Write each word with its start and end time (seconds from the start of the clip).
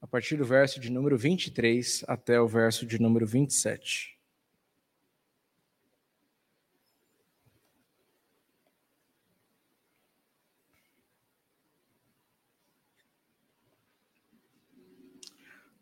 a 0.00 0.06
partir 0.06 0.36
do 0.36 0.44
verso 0.44 0.80
de 0.80 0.90
número 0.90 1.18
23 1.18 2.04
até 2.08 2.40
o 2.40 2.48
verso 2.48 2.86
de 2.86 2.98
número 2.98 3.26
27. 3.26 4.18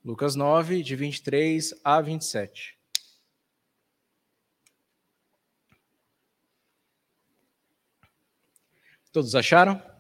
Lucas 0.04 0.34
9, 0.34 0.82
de 0.82 0.96
23 0.96 1.74
a 1.84 2.00
27. 2.00 2.78
Todos 9.12 9.34
acharam? 9.34 9.97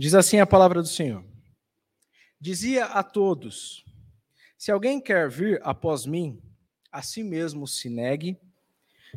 Diz 0.00 0.14
assim 0.14 0.40
a 0.40 0.46
palavra 0.46 0.80
do 0.80 0.88
Senhor. 0.88 1.22
Dizia 2.40 2.86
a 2.86 3.02
todos: 3.02 3.84
Se 4.56 4.72
alguém 4.72 4.98
quer 4.98 5.28
vir 5.28 5.60
após 5.62 6.06
mim, 6.06 6.40
a 6.90 7.02
si 7.02 7.22
mesmo 7.22 7.66
se 7.66 7.90
negue, 7.90 8.40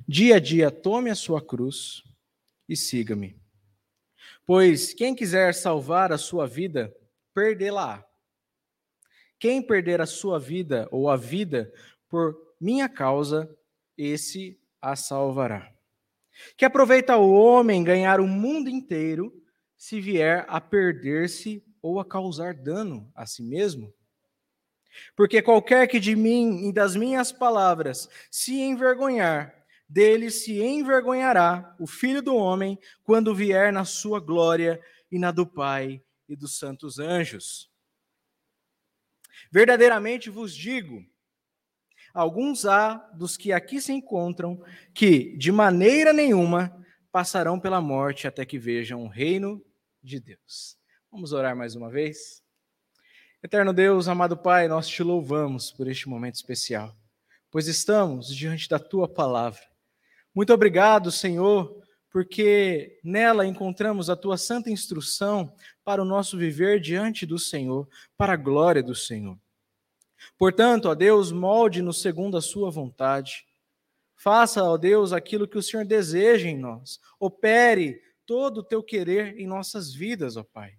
dia 0.06 0.36
a 0.36 0.40
dia 0.42 0.70
tome 0.70 1.10
a 1.10 1.16
sua 1.16 1.42
cruz 1.42 2.04
e 2.68 2.76
siga-me. 2.76 3.40
Pois 4.46 4.94
quem 4.94 5.16
quiser 5.16 5.54
salvar 5.54 6.12
a 6.12 6.18
sua 6.18 6.46
vida, 6.46 6.94
perdê-la. 7.34 8.06
Quem 9.40 9.62
perder 9.62 10.02
a 10.02 10.06
sua 10.06 10.38
vida 10.38 10.90
ou 10.92 11.10
a 11.10 11.16
vida 11.16 11.72
por 12.10 12.38
minha 12.60 12.90
causa, 12.90 13.50
esse 13.98 14.60
a 14.82 14.98
salvará. 14.98 15.74
Que 16.58 16.66
aproveita 16.66 17.16
o 17.16 17.32
homem 17.32 17.86
ganhar 17.86 18.20
o 18.20 18.28
mundo 18.28 18.70
inteiro 18.70 19.42
se 19.84 20.00
vier 20.00 20.46
a 20.48 20.62
perder-se 20.62 21.62
ou 21.82 22.00
a 22.00 22.06
causar 22.06 22.54
dano 22.54 23.12
a 23.14 23.26
si 23.26 23.44
mesmo? 23.44 23.94
Porque 25.14 25.42
qualquer 25.42 25.90
que 25.90 26.00
de 26.00 26.16
mim 26.16 26.70
e 26.70 26.72
das 26.72 26.96
minhas 26.96 27.34
palavras 27.34 28.08
se 28.32 28.62
envergonhar, 28.62 29.54
dele 29.90 30.32
se 30.32 30.62
envergonhará 30.62 31.76
o 31.78 31.86
filho 31.86 32.22
do 32.22 32.34
homem 32.34 32.80
quando 33.04 33.36
vier 33.36 33.74
na 33.74 33.84
sua 33.84 34.22
glória 34.22 34.82
e 35.12 35.20
na 35.20 35.32
do 35.32 35.46
Pai 35.46 36.02
e 36.30 36.36
dos 36.38 36.58
santos 36.58 36.98
anjos. 36.98 37.70
Verdadeiramente 39.52 40.30
vos 40.30 40.56
digo, 40.56 41.06
alguns 42.14 42.66
há 42.66 42.96
dos 43.18 43.36
que 43.36 43.52
aqui 43.52 43.82
se 43.82 43.92
encontram 43.92 44.64
que 44.94 45.36
de 45.36 45.52
maneira 45.52 46.14
nenhuma 46.14 46.74
passarão 47.12 47.60
pela 47.60 47.82
morte 47.82 48.30
até 48.30 48.46
que 48.46 48.58
vejam 48.58 49.04
o 49.04 49.10
reino 49.10 49.62
de 50.04 50.20
Deus. 50.20 50.78
Vamos 51.10 51.32
orar 51.32 51.56
mais 51.56 51.76
uma 51.76 51.90
vez? 51.90 52.44
Eterno 53.42 53.74
Deus, 53.74 54.08
amado 54.08 54.36
Pai, 54.38 54.68
nós 54.68 54.88
te 54.88 55.02
louvamos 55.02 55.72
por 55.72 55.88
este 55.88 56.10
momento 56.10 56.36
especial, 56.36 56.96
pois 57.50 57.68
estamos 57.68 58.36
diante 58.36 58.68
da 58.68 58.80
tua 58.80 59.08
palavra. 59.08 59.62
Muito 60.36 60.54
obrigado, 60.54 61.12
Senhor, 61.12 61.82
porque 62.10 63.00
nela 63.04 63.46
encontramos 63.46 64.10
a 64.10 64.16
tua 64.16 64.38
santa 64.38 64.70
instrução 64.70 65.56
para 65.84 66.02
o 66.02 66.06
nosso 66.06 66.38
viver 66.38 66.80
diante 66.80 67.26
do 67.26 67.40
Senhor, 67.40 67.88
para 68.18 68.34
a 68.34 68.38
glória 68.38 68.84
do 68.84 68.96
Senhor. 68.96 69.38
Portanto, 70.38 70.86
ó 70.90 70.96
Deus, 70.96 71.32
molde-nos 71.32 72.02
segundo 72.02 72.38
a 72.38 72.42
sua 72.42 72.70
vontade. 72.70 73.46
Faça, 74.16 74.64
ó 74.64 74.78
Deus, 74.78 75.12
aquilo 75.12 75.48
que 75.48 75.58
o 75.58 75.64
Senhor 75.64 75.86
deseja 75.86 76.48
em 76.48 76.58
nós. 76.58 77.00
Opere 77.20 78.02
todo 78.26 78.60
o 78.60 78.64
teu 78.64 78.84
querer 78.84 79.40
em 79.40 79.48
nossas 79.48 79.94
vidas, 79.94 80.38
ó 80.38 80.44
Pai 80.44 80.78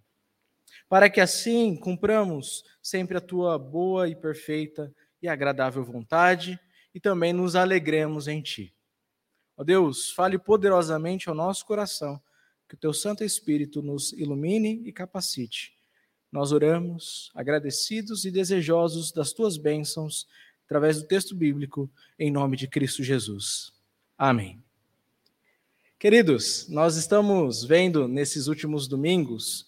para 0.89 1.11
que 1.11 1.21
assim 1.21 1.77
cumpramos 1.77 2.65
sempre 2.83 3.17
a 3.17 3.21
tua 3.21 3.59
boa 3.59 4.09
e 4.09 4.15
perfeita 4.15 4.95
e 5.21 5.29
agradável 5.29 5.85
vontade 5.85 6.59
e 6.95 7.01
também 7.01 7.33
nos 7.33 7.57
alegremos 7.57 8.29
em 8.29 8.43
ti. 8.43 8.75
Ó 9.57 9.65
Deus, 9.65 10.11
fale 10.11 10.39
poderosamente 10.39 11.29
ao 11.29 11.35
nosso 11.35 11.65
coração, 11.65 12.21
que 12.69 12.75
o 12.75 12.79
teu 12.79 12.93
Santo 12.93 13.25
Espírito 13.25 13.83
nos 13.83 14.13
ilumine 14.13 14.83
e 14.85 14.93
capacite. 14.93 15.77
Nós 16.31 16.51
oramos, 16.51 17.31
agradecidos 17.35 18.25
e 18.25 18.31
desejosos 18.31 19.13
das 19.13 19.33
tuas 19.33 19.57
bênçãos, 19.57 20.27
através 20.65 21.01
do 21.01 21.07
texto 21.07 21.35
bíblico, 21.35 21.91
em 22.19 22.31
nome 22.31 22.57
de 22.57 22.67
Cristo 22.67 23.03
Jesus. 23.03 23.73
Amém. 24.19 24.63
Queridos, 26.05 26.69
nós 26.69 26.97
estamos 26.97 27.65
vendo 27.65 28.07
nesses 28.07 28.47
últimos 28.47 28.87
domingos 28.87 29.67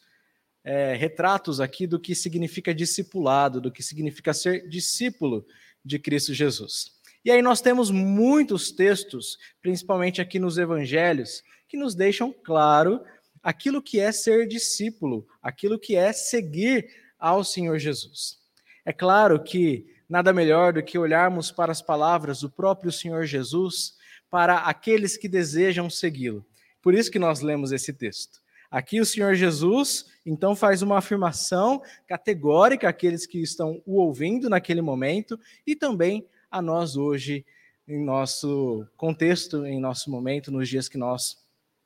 é, 0.62 0.92
retratos 0.94 1.60
aqui 1.62 1.86
do 1.86 1.98
que 1.98 2.14
significa 2.14 2.74
discipulado, 2.74 3.58
do 3.58 3.72
que 3.72 3.82
significa 3.82 4.34
ser 4.34 4.69
discípulo 4.69 5.47
de 5.82 5.98
Cristo 5.98 6.34
Jesus. 6.34 6.92
E 7.24 7.30
aí 7.30 7.41
nós 7.41 7.62
temos 7.62 7.91
muitos 7.91 8.70
textos, 8.70 9.38
principalmente 9.62 10.20
aqui 10.20 10.38
nos 10.38 10.58
evangelhos, 10.58 11.42
que 11.66 11.78
nos 11.78 11.94
deixam 11.94 12.34
claro 12.44 13.03
aquilo 13.42 13.80
que 13.80 13.98
é 13.98 14.12
ser 14.12 14.47
discípulo, 14.47 15.26
aquilo 15.42 15.78
que 15.78 15.97
é 15.97 16.12
seguir 16.12 16.86
ao 17.18 17.42
Senhor 17.44 17.78
Jesus. 17.78 18.36
É 18.84 18.92
claro 18.92 19.42
que 19.42 19.86
nada 20.06 20.34
melhor 20.34 20.74
do 20.74 20.82
que 20.82 20.98
olharmos 20.98 21.50
para 21.50 21.72
as 21.72 21.80
palavras 21.80 22.41
do 22.41 22.50
próprio 22.50 22.92
Senhor 22.92 23.24
Jesus 23.24 23.96
para 24.31 24.59
aqueles 24.59 25.16
que 25.16 25.28
desejam 25.28 25.88
segui-lo. 25.88 26.44
Por 26.82 26.94
isso 26.94 27.10
que 27.10 27.19
nós 27.19 27.41
lemos 27.41 27.72
esse 27.72 27.92
texto. 27.92 28.41
Aqui 28.70 29.00
o 29.00 29.06
Senhor 29.06 29.34
Jesus, 29.34 30.06
então, 30.25 30.56
faz 30.56 30.82
uma 30.82 30.98
afirmação 30.98 31.81
categórica 32.06 32.88
àqueles 32.88 33.26
que 33.26 33.41
estão 33.41 33.81
o 33.86 34.00
ouvindo 34.00 34.50
naquele 34.50 34.82
momento 34.82 35.38
e 35.66 35.76
também 35.76 36.26
a 36.50 36.60
nós 36.60 36.97
hoje, 36.97 37.44
em 37.86 38.04
nosso 38.04 38.86
contexto, 38.97 39.65
em 39.65 39.81
nosso 39.81 40.10
momento, 40.10 40.50
nos 40.50 40.69
dias 40.69 40.88
que 40.88 40.98
nós 40.98 41.38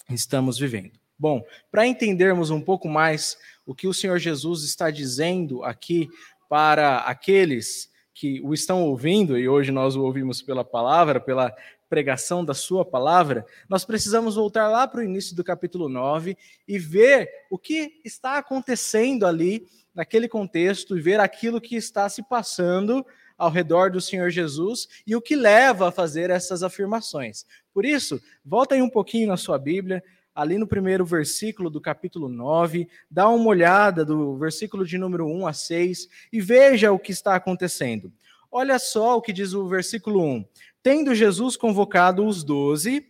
estamos 0.09 0.59
vivendo. 0.59 0.99
Bom, 1.19 1.45
para 1.71 1.87
entendermos 1.87 2.49
um 2.49 2.63
pouco 2.63 2.89
mais 2.89 3.37
o 3.67 3.75
que 3.75 3.87
o 3.87 3.93
Senhor 3.93 4.19
Jesus 4.19 4.65
está 4.65 4.91
dizendo 4.91 5.63
aqui 5.63 6.09
para 6.49 6.99
aqueles 7.01 7.91
que 8.15 8.41
o 8.43 8.53
estão 8.53 8.83
ouvindo, 8.83 9.39
e 9.39 9.49
hoje 9.49 9.71
nós 9.71 9.97
o 9.97 10.03
ouvimos 10.03 10.43
pela 10.43 10.65
palavra, 10.65 11.21
pela 11.21 11.55
pregação 11.91 12.45
da 12.45 12.55
sua 12.55 12.85
palavra, 12.85 13.45
nós 13.69 13.85
precisamos 13.85 14.37
voltar 14.37 14.69
lá 14.69 14.87
para 14.87 15.01
o 15.01 15.03
início 15.03 15.35
do 15.35 15.43
capítulo 15.43 15.89
9 15.89 16.39
e 16.67 16.79
ver 16.79 17.29
o 17.51 17.59
que 17.59 18.01
está 18.05 18.39
acontecendo 18.39 19.27
ali 19.27 19.67
naquele 19.93 20.29
contexto 20.29 20.97
e 20.97 21.01
ver 21.01 21.19
aquilo 21.19 21.61
que 21.61 21.75
está 21.75 22.09
se 22.09 22.23
passando 22.23 23.05
ao 23.37 23.51
redor 23.51 23.91
do 23.91 24.01
Senhor 24.01 24.31
Jesus 24.31 24.87
e 25.05 25.17
o 25.17 25.21
que 25.21 25.35
leva 25.35 25.89
a 25.89 25.93
fazer 25.93 26.31
essas 26.31 26.63
afirmações. 26.63 27.45
Por 27.75 27.85
isso, 27.85 28.23
volta 28.45 28.77
aí 28.77 28.83
um 28.83 28.89
pouquinho 28.89 29.27
na 29.27 29.37
sua 29.37 29.59
Bíblia, 29.59 30.03
ali 30.33 30.59
no 30.59 30.67
primeiro 30.67 31.05
versículo 31.05 31.69
do 31.69 31.81
capítulo 31.81 32.29
9, 32.29 32.89
dá 33.11 33.29
uma 33.29 33.49
olhada 33.49 34.05
do 34.05 34.37
versículo 34.37 34.87
de 34.87 34.97
número 34.97 35.27
1 35.27 35.47
a 35.47 35.53
6 35.53 36.09
e 36.33 36.41
veja 36.41 36.93
o 36.93 36.99
que 36.99 37.11
está 37.11 37.35
acontecendo. 37.35 38.13
Olha 38.51 38.79
só 38.79 39.17
o 39.17 39.23
que 39.23 39.33
diz 39.33 39.53
o 39.53 39.69
versículo 39.69 40.23
1. 40.23 40.45
Tendo 40.83 41.15
Jesus 41.15 41.57
convocado 41.57 42.27
os 42.27 42.43
doze, 42.43 43.07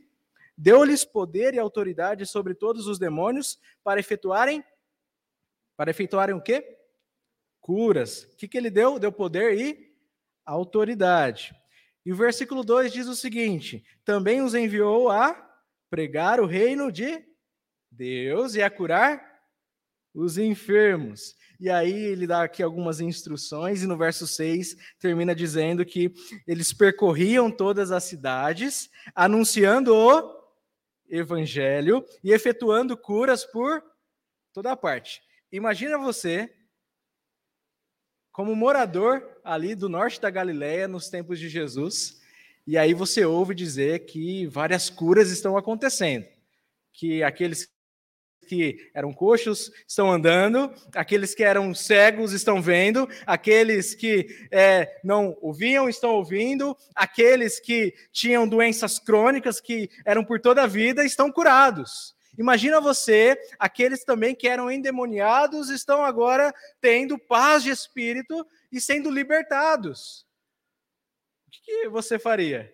deu-lhes 0.57 1.05
poder 1.05 1.55
e 1.55 1.59
autoridade 1.59 2.27
sobre 2.27 2.55
todos 2.55 2.87
os 2.87 2.99
demônios 2.99 3.59
para 3.83 4.01
efetuarem 4.01 4.63
para 5.77 5.91
efetuarem 5.91 6.35
o 6.35 6.43
quê? 6.43 6.77
Curas. 7.59 8.25
O 8.25 8.37
que, 8.37 8.47
que 8.47 8.59
ele 8.59 8.69
deu? 8.69 8.99
Deu 8.99 9.11
poder 9.11 9.59
e 9.59 9.95
autoridade. 10.45 11.55
E 12.05 12.13
o 12.13 12.17
versículo 12.17 12.63
2 12.63 12.93
diz 12.93 13.07
o 13.07 13.17
seguinte: 13.17 13.83
também 14.05 14.43
os 14.43 14.55
enviou 14.55 15.09
a 15.09 15.33
pregar 15.89 16.39
o 16.39 16.45
reino 16.45 16.93
de 16.93 17.25
Deus 17.91 18.55
e 18.55 18.63
a 18.63 18.69
curar 18.69 19.41
os 20.13 20.37
enfermos. 20.37 21.35
E 21.61 21.69
aí 21.69 21.93
ele 21.93 22.27
dá 22.27 22.43
aqui 22.43 22.63
algumas 22.63 23.01
instruções, 23.01 23.83
e 23.83 23.87
no 23.87 23.99
verso 23.99 24.27
6 24.27 24.77
termina 24.99 25.35
dizendo 25.35 25.85
que 25.85 26.11
eles 26.47 26.73
percorriam 26.73 27.51
todas 27.51 27.93
as 27.93 28.03
cidades, 28.05 28.89
anunciando 29.15 29.95
o 29.95 30.41
evangelho 31.07 32.03
e 32.25 32.33
efetuando 32.33 32.97
curas 32.97 33.45
por 33.45 33.85
toda 34.55 34.75
parte. 34.75 35.21
Imagina 35.53 35.99
você 35.99 36.51
como 38.33 38.57
morador 38.57 39.23
ali 39.45 39.75
do 39.75 39.89
norte 39.89 40.19
da 40.19 40.31
Galileia 40.31 40.89
nos 40.89 41.11
tempos 41.11 41.39
de 41.39 41.51
Jesus, 41.51 42.23
e 42.67 42.79
aí 42.79 42.95
você 42.95 43.23
ouve 43.23 43.55
dizer 43.55 44.07
que 44.07 44.47
várias 44.47 44.89
curas 44.89 45.31
estão 45.31 45.59
acontecendo, 45.59 46.27
que 46.91 47.23
aqueles 47.23 47.69
que 48.51 48.91
eram 48.93 49.13
coxos 49.13 49.71
estão 49.87 50.11
andando, 50.11 50.75
aqueles 50.93 51.37
que 51.37 51.45
eram 51.45 51.73
cegos 51.73 52.33
estão 52.33 52.61
vendo, 52.61 53.09
aqueles 53.25 53.95
que 53.95 54.27
é, 54.51 54.99
não 55.05 55.39
ouviam 55.41 55.89
estão 55.89 56.11
ouvindo, 56.11 56.77
aqueles 56.93 57.61
que 57.61 57.95
tinham 58.11 58.49
doenças 58.49 58.99
crônicas 58.99 59.61
que 59.61 59.89
eram 60.05 60.25
por 60.25 60.41
toda 60.41 60.65
a 60.65 60.67
vida 60.67 61.05
estão 61.05 61.31
curados. 61.31 62.17
Imagina 62.37 62.81
você, 62.81 63.41
aqueles 63.57 64.03
também 64.03 64.35
que 64.35 64.49
eram 64.49 64.69
endemoniados, 64.69 65.71
estão 65.71 66.05
agora 66.05 66.53
tendo 66.81 67.17
paz 67.17 67.63
de 67.63 67.71
espírito 67.71 68.45
e 68.73 68.81
sendo 68.81 69.13
libertados. 69.13 70.27
O 71.47 71.51
que, 71.53 71.61
que 71.61 71.89
você 71.89 72.19
faria? 72.19 72.69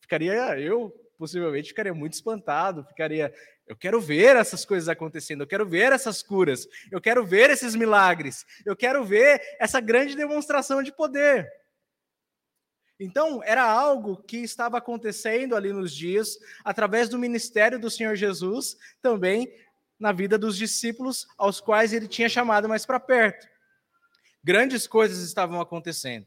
Ficaria, 0.00 0.58
eu 0.58 0.90
possivelmente 1.18 1.68
ficaria 1.68 1.92
muito 1.92 2.12
espantado, 2.12 2.84
ficaria, 2.84 3.34
eu 3.66 3.76
quero 3.76 4.00
ver 4.00 4.36
essas 4.36 4.64
coisas 4.64 4.88
acontecendo, 4.88 5.42
eu 5.42 5.46
quero 5.46 5.68
ver 5.68 5.92
essas 5.92 6.22
curas, 6.22 6.66
eu 6.90 7.00
quero 7.00 7.26
ver 7.26 7.50
esses 7.50 7.74
milagres, 7.74 8.46
eu 8.64 8.76
quero 8.76 9.04
ver 9.04 9.42
essa 9.58 9.80
grande 9.80 10.16
demonstração 10.16 10.82
de 10.82 10.92
poder. 10.92 11.50
Então, 13.00 13.42
era 13.44 13.62
algo 13.62 14.16
que 14.22 14.38
estava 14.38 14.78
acontecendo 14.78 15.54
ali 15.54 15.72
nos 15.72 15.92
dias, 15.92 16.38
através 16.64 17.08
do 17.08 17.18
ministério 17.18 17.78
do 17.78 17.90
Senhor 17.90 18.16
Jesus, 18.16 18.76
também 19.02 19.52
na 19.98 20.12
vida 20.12 20.38
dos 20.38 20.56
discípulos, 20.56 21.26
aos 21.36 21.60
quais 21.60 21.92
ele 21.92 22.06
tinha 22.06 22.28
chamado 22.28 22.68
mais 22.68 22.86
para 22.86 23.00
perto. 23.00 23.46
Grandes 24.42 24.86
coisas 24.86 25.18
estavam 25.18 25.60
acontecendo. 25.60 26.26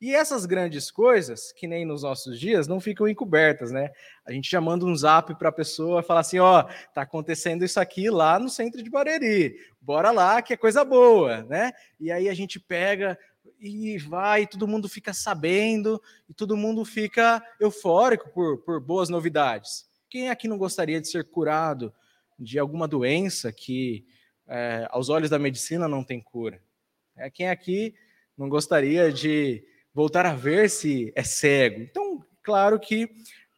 E 0.00 0.14
essas 0.14 0.46
grandes 0.46 0.90
coisas, 0.90 1.52
que 1.52 1.66
nem 1.66 1.84
nos 1.84 2.02
nossos 2.02 2.40
dias, 2.40 2.66
não 2.66 2.80
ficam 2.80 3.06
encobertas, 3.06 3.70
né? 3.70 3.90
A 4.24 4.32
gente 4.32 4.50
já 4.50 4.58
manda 4.58 4.86
um 4.86 4.96
zap 4.96 5.34
para 5.34 5.50
a 5.50 5.52
pessoa, 5.52 6.02
falar 6.02 6.20
assim, 6.20 6.38
ó, 6.38 6.60
oh, 6.60 6.92
tá 6.94 7.02
acontecendo 7.02 7.66
isso 7.66 7.78
aqui 7.78 8.08
lá 8.08 8.38
no 8.38 8.48
centro 8.48 8.82
de 8.82 8.88
Bareri, 8.88 9.58
bora 9.78 10.10
lá 10.10 10.40
que 10.40 10.54
é 10.54 10.56
coisa 10.56 10.86
boa, 10.86 11.42
né? 11.42 11.72
E 11.98 12.10
aí 12.10 12.30
a 12.30 12.34
gente 12.34 12.58
pega, 12.58 13.18
e 13.60 13.98
vai, 13.98 14.46
todo 14.46 14.66
mundo 14.66 14.88
fica 14.88 15.12
sabendo, 15.12 16.00
e 16.26 16.32
todo 16.32 16.56
mundo 16.56 16.82
fica 16.82 17.44
eufórico 17.60 18.30
por, 18.30 18.58
por 18.62 18.80
boas 18.80 19.10
novidades. 19.10 19.86
Quem 20.08 20.30
aqui 20.30 20.48
não 20.48 20.56
gostaria 20.56 20.98
de 20.98 21.08
ser 21.08 21.24
curado 21.24 21.92
de 22.38 22.58
alguma 22.58 22.88
doença 22.88 23.52
que, 23.52 24.06
é, 24.48 24.88
aos 24.90 25.10
olhos 25.10 25.28
da 25.28 25.38
medicina, 25.38 25.86
não 25.86 26.02
tem 26.02 26.22
cura? 26.22 26.62
É, 27.14 27.28
quem 27.28 27.50
aqui 27.50 27.94
não 28.36 28.48
gostaria 28.48 29.12
de 29.12 29.62
voltar 29.92 30.26
a 30.26 30.34
ver 30.34 30.70
se 30.70 31.12
é 31.14 31.22
cego? 31.22 31.80
Então, 31.80 32.24
claro 32.42 32.78
que 32.78 33.08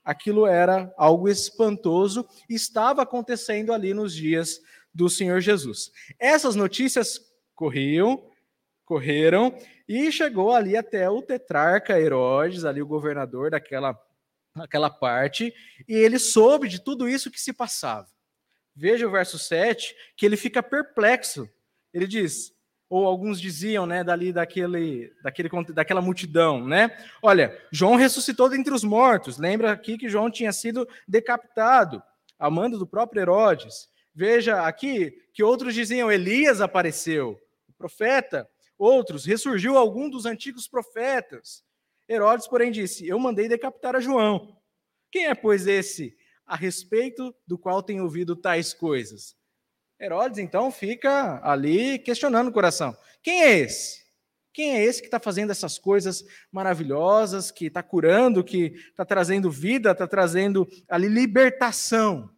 aquilo 0.04 0.46
era 0.46 0.92
algo 0.96 1.28
espantoso 1.28 2.26
e 2.48 2.54
estava 2.54 3.02
acontecendo 3.02 3.72
ali 3.72 3.94
nos 3.94 4.14
dias 4.14 4.60
do 4.92 5.08
Senhor 5.08 5.40
Jesus. 5.40 5.90
Essas 6.18 6.54
notícias 6.54 7.20
corriam, 7.54 8.28
correram 8.84 9.56
e 9.88 10.10
chegou 10.10 10.52
ali 10.52 10.76
até 10.76 11.08
o 11.08 11.22
tetrarca 11.22 11.98
Herodes, 11.98 12.64
ali 12.64 12.82
o 12.82 12.86
governador 12.86 13.50
daquela, 13.50 13.98
daquela 14.54 14.90
parte, 14.90 15.52
e 15.88 15.94
ele 15.94 16.18
soube 16.18 16.68
de 16.68 16.82
tudo 16.82 17.08
isso 17.08 17.30
que 17.30 17.40
se 17.40 17.52
passava. 17.52 18.08
Veja 18.74 19.06
o 19.06 19.10
verso 19.10 19.38
7, 19.38 19.94
que 20.16 20.24
ele 20.24 20.36
fica 20.36 20.62
perplexo. 20.62 21.48
Ele 21.92 22.06
diz, 22.06 22.54
ou 22.92 23.06
alguns 23.06 23.40
diziam, 23.40 23.86
né, 23.86 24.04
dali 24.04 24.34
daquele, 24.34 25.10
daquele, 25.22 25.48
daquela 25.72 26.02
multidão, 26.02 26.62
né? 26.62 26.94
Olha, 27.22 27.58
João 27.70 27.96
ressuscitou 27.96 28.50
dentre 28.50 28.74
os 28.74 28.84
mortos. 28.84 29.38
Lembra 29.38 29.72
aqui 29.72 29.96
que 29.96 30.10
João 30.10 30.30
tinha 30.30 30.52
sido 30.52 30.86
decapitado, 31.08 32.02
a 32.38 32.50
mando 32.50 32.78
do 32.78 32.86
próprio 32.86 33.22
Herodes. 33.22 33.88
Veja 34.14 34.66
aqui 34.66 35.10
que 35.32 35.42
outros 35.42 35.72
diziam, 35.72 36.12
Elias 36.12 36.60
apareceu, 36.60 37.40
o 37.66 37.72
profeta. 37.72 38.46
Outros, 38.76 39.24
ressurgiu 39.24 39.78
algum 39.78 40.10
dos 40.10 40.26
antigos 40.26 40.68
profetas. 40.68 41.64
Herodes, 42.06 42.46
porém, 42.46 42.70
disse: 42.70 43.08
Eu 43.08 43.18
mandei 43.18 43.48
decapitar 43.48 43.96
a 43.96 44.00
João. 44.00 44.54
Quem 45.10 45.28
é, 45.28 45.34
pois, 45.34 45.66
esse 45.66 46.14
a 46.44 46.56
respeito 46.56 47.34
do 47.46 47.56
qual 47.56 47.82
tem 47.82 48.02
ouvido 48.02 48.36
tais 48.36 48.74
coisas? 48.74 49.34
Herodes, 50.02 50.38
então, 50.38 50.72
fica 50.72 51.40
ali 51.44 51.96
questionando 52.00 52.48
o 52.48 52.52
coração: 52.52 52.96
Quem 53.22 53.44
é 53.44 53.58
esse? 53.60 54.02
Quem 54.52 54.74
é 54.74 54.84
esse 54.84 55.00
que 55.00 55.06
está 55.06 55.20
fazendo 55.20 55.52
essas 55.52 55.78
coisas 55.78 56.24
maravilhosas, 56.50 57.50
que 57.52 57.66
está 57.66 57.82
curando, 57.82 58.42
que 58.42 58.74
está 58.90 59.04
trazendo 59.04 59.50
vida, 59.50 59.92
está 59.92 60.06
trazendo 60.06 60.68
ali 60.88 61.06
libertação? 61.06 62.28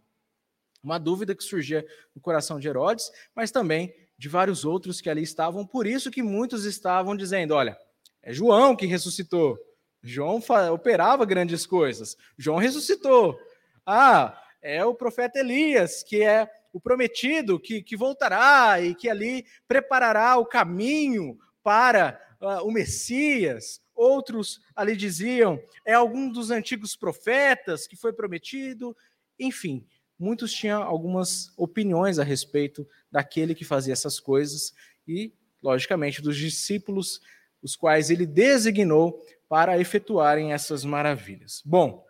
Uma 0.83 0.99
dúvida 0.99 1.35
que 1.35 1.43
surgia 1.43 1.85
no 2.15 2.21
coração 2.21 2.61
de 2.61 2.69
Herodes, 2.69 3.11
mas 3.35 3.51
também 3.51 3.93
de 4.19 4.29
vários 4.29 4.67
outros 4.67 5.01
que 5.01 5.09
ali 5.09 5.23
estavam, 5.23 5.67
por 5.67 5.87
isso 5.87 6.11
que 6.11 6.23
muitos 6.23 6.67
estavam 6.67 7.17
dizendo: 7.17 7.55
olha, 7.55 7.77
é 8.23 8.31
João 8.31 8.77
que 8.77 8.85
ressuscitou. 8.85 9.59
João 10.03 10.43
operava 10.71 11.25
grandes 11.25 11.65
coisas. 11.65 12.15
João 12.37 12.59
ressuscitou. 12.59 13.41
Ah, 13.87 14.39
é 14.61 14.85
o 14.85 14.95
profeta 14.95 15.39
Elias, 15.39 16.03
que 16.03 16.23
é 16.23 16.51
o 16.75 16.81
prometido, 16.81 17.61
que, 17.61 17.81
que 17.81 17.97
voltará 17.97 18.81
e 18.81 18.97
que 18.97 19.09
ali 19.09 19.47
preparará 19.69 20.37
o 20.37 20.45
caminho 20.45 21.39
para 21.63 22.21
uh, 22.41 22.67
o 22.67 22.73
Messias. 22.73 23.81
Outros 23.95 24.61
ali 24.75 24.97
diziam, 24.97 25.63
é 25.87 25.93
algum 25.95 26.29
dos 26.29 26.51
antigos 26.51 26.97
profetas 26.97 27.87
que 27.87 27.95
foi 27.95 28.13
prometido. 28.13 28.95
Enfim, 29.39 29.87
muitos 30.19 30.53
tinham 30.53 30.83
algumas 30.83 31.53
opiniões 31.57 32.19
a 32.19 32.25
respeito 32.25 32.85
daquele 33.09 33.55
que 33.55 33.65
fazia 33.65 33.93
essas 33.93 34.19
coisas 34.19 34.75
e, 35.07 35.33
logicamente, 35.63 36.21
dos 36.21 36.37
discípulos, 36.37 37.21
os 37.63 37.77
quais 37.77 38.11
ele 38.11 38.27
designou 38.27 39.25
para 39.49 39.79
efetuarem 39.79 40.53
essas 40.53 40.85
maravilhas. 40.85 41.63
Bom, 41.65 42.04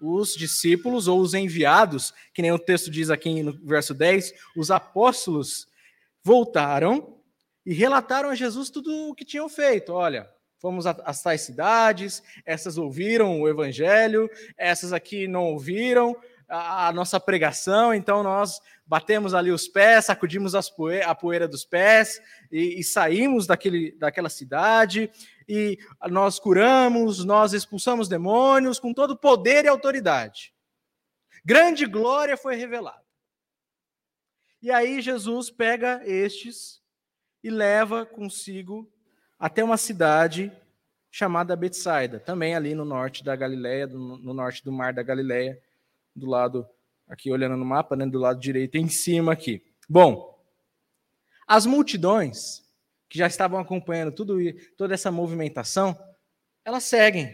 os 0.00 0.34
discípulos 0.34 1.08
ou 1.08 1.20
os 1.20 1.34
enviados, 1.34 2.12
que 2.32 2.42
nem 2.42 2.52
o 2.52 2.58
texto 2.58 2.90
diz 2.90 3.10
aqui 3.10 3.42
no 3.42 3.52
verso 3.64 3.94
10, 3.94 4.32
os 4.56 4.70
apóstolos 4.70 5.66
voltaram 6.22 7.18
e 7.64 7.72
relataram 7.72 8.30
a 8.30 8.34
Jesus 8.34 8.70
tudo 8.70 8.90
o 9.08 9.14
que 9.14 9.24
tinham 9.24 9.48
feito. 9.48 9.92
Olha, 9.92 10.28
fomos 10.58 10.86
às 10.86 11.22
tais 11.22 11.42
cidades, 11.42 12.22
essas 12.44 12.78
ouviram 12.78 13.40
o 13.40 13.48
evangelho, 13.48 14.28
essas 14.56 14.92
aqui 14.92 15.28
não 15.28 15.44
ouviram, 15.44 16.16
a, 16.48 16.92
nossa 16.92 17.18
pregação, 17.18 17.94
então 17.94 18.22
nós 18.22 18.60
batemos 18.86 19.34
ali 19.34 19.50
os 19.50 19.66
pés, 19.66 20.06
sacudimos 20.06 20.52
poeira, 20.70 21.06
a 21.06 21.14
poeira 21.14 21.48
dos 21.48 21.64
pés 21.64 22.20
e, 22.50 22.80
e, 22.80 22.84
saímos 22.84 23.46
daquele, 23.46 23.92
daquela 23.92 24.28
cidade 24.28 25.10
e 25.48 25.78
nós 26.10 26.38
curamos, 26.38 27.24
nós 27.24 27.52
expulsamos 27.52 28.08
demônios 28.08 28.78
com 28.78 28.92
todo 28.92 29.16
poder 29.16 29.64
e 29.64 29.68
autoridade. 29.68 30.54
Grande 31.44 31.86
glória 31.86 32.36
foi 32.36 32.56
revelada. 32.56 33.04
E 34.62 34.70
aí 34.70 35.02
Jesus 35.02 35.50
pega 35.50 36.02
estes 36.06 36.80
e 37.42 37.50
leva 37.50 38.06
consigo 38.06 38.90
até 39.38 39.62
uma 39.62 39.76
cidade 39.76 40.50
chamada 41.10 41.54
Betsaida, 41.54 42.18
também 42.18 42.56
ali 42.56 42.74
no 42.74 42.84
norte 42.84 43.22
da 43.22 43.36
Galileia, 43.36 43.86
no 43.86 44.32
norte 44.34 44.64
do 44.64 44.72
mar 44.72 44.92
da 44.92 45.02
Galileia, 45.02 45.62
do 46.16 46.26
lado, 46.26 46.66
aqui 47.06 47.30
olhando 47.30 47.56
no 47.56 47.64
mapa, 47.64 47.94
né, 47.94 48.06
do 48.06 48.18
lado 48.18 48.40
direito 48.40 48.76
em 48.76 48.88
cima 48.88 49.32
aqui. 49.32 49.62
Bom, 49.88 50.42
as 51.46 51.66
multidões 51.66 52.63
que 53.14 53.18
já 53.18 53.28
estavam 53.28 53.60
acompanhando 53.60 54.10
tudo, 54.10 54.38
toda 54.76 54.92
essa 54.92 55.08
movimentação, 55.08 55.96
elas 56.64 56.82
seguem, 56.82 57.32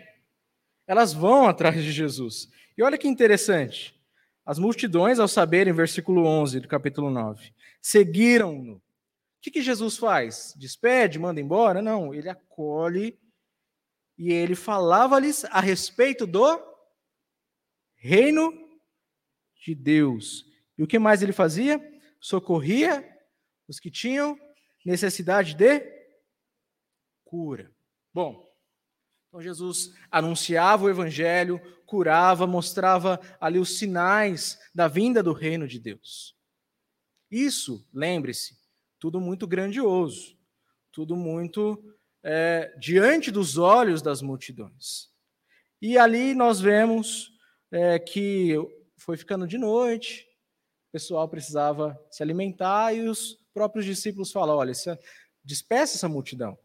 elas 0.87 1.15
vão 1.15 1.49
atrás 1.49 1.75
de 1.75 1.91
Jesus. 1.91 2.51
E 2.77 2.83
olha 2.83 2.99
que 2.99 3.09
interessante, 3.09 3.99
as 4.45 4.59
multidões, 4.59 5.19
ao 5.19 5.27
saberem, 5.27 5.73
versículo 5.73 6.27
11 6.27 6.61
do 6.61 6.69
capítulo 6.69 7.09
9, 7.09 7.55
seguiram-no. 7.81 8.75
O 8.75 8.83
que, 9.41 9.51
que 9.51 9.63
Jesus 9.63 9.97
faz? 9.97 10.53
Despede, 10.55 11.19
manda 11.19 11.41
embora? 11.41 11.81
Não, 11.81 12.13
ele 12.13 12.29
acolhe 12.29 13.19
e 14.19 14.31
ele 14.31 14.55
falava-lhes 14.55 15.47
a 15.47 15.63
respeito 15.63 16.27
do 16.27 16.63
reino 17.97 18.53
de 19.65 19.75
Deus. 19.75 20.45
E 20.77 20.83
o 20.83 20.87
que 20.87 20.99
mais 20.99 21.23
ele 21.23 21.33
fazia? 21.33 21.81
Socorria 22.21 23.03
os 23.67 23.81
que 23.81 23.91
tinham 23.91 24.39
necessidade 24.85 25.55
de 25.55 25.81
cura. 27.25 27.71
Bom, 28.13 28.45
então 29.29 29.41
Jesus 29.41 29.95
anunciava 30.11 30.85
o 30.85 30.91
evangelho, 30.91 31.61
curava, 31.87 32.47
mostrava 32.47 33.21
ali 33.41 33.59
os 33.59 33.79
sinais 33.79 34.59
da 34.75 34.89
vinda 34.89 35.23
do 35.23 35.33
reino 35.33 35.69
de 35.69 35.79
Deus. 35.79 36.37
Isso, 37.31 37.89
lembre-se, 37.95 38.59
tudo 38.99 39.21
muito 39.21 39.47
grandioso, 39.47 40.37
tudo 40.91 41.15
muito 41.15 41.97
é, 42.23 42.75
diante 42.79 43.31
dos 43.31 43.57
olhos 43.57 44.03
das 44.03 44.21
multidões. 44.21 45.09
E 45.81 45.97
ali 45.97 46.35
nós 46.35 46.61
vemos 46.61 47.33
é, 47.71 47.99
que 47.99 48.55
foi 48.97 49.17
ficando 49.17 49.47
de 49.47 49.57
noite, 49.57 50.27
o 50.89 50.93
pessoal 50.93 51.29
precisava 51.29 51.99
se 52.11 52.23
alimentar 52.23 52.93
e 52.93 53.09
os 53.09 53.40
próprios 53.53 53.85
discípulos 53.85 54.33
falam: 54.33 54.57
olha, 54.57 54.73
despeça 55.45 55.97
essa 55.97 56.09
multidão, 56.09 56.59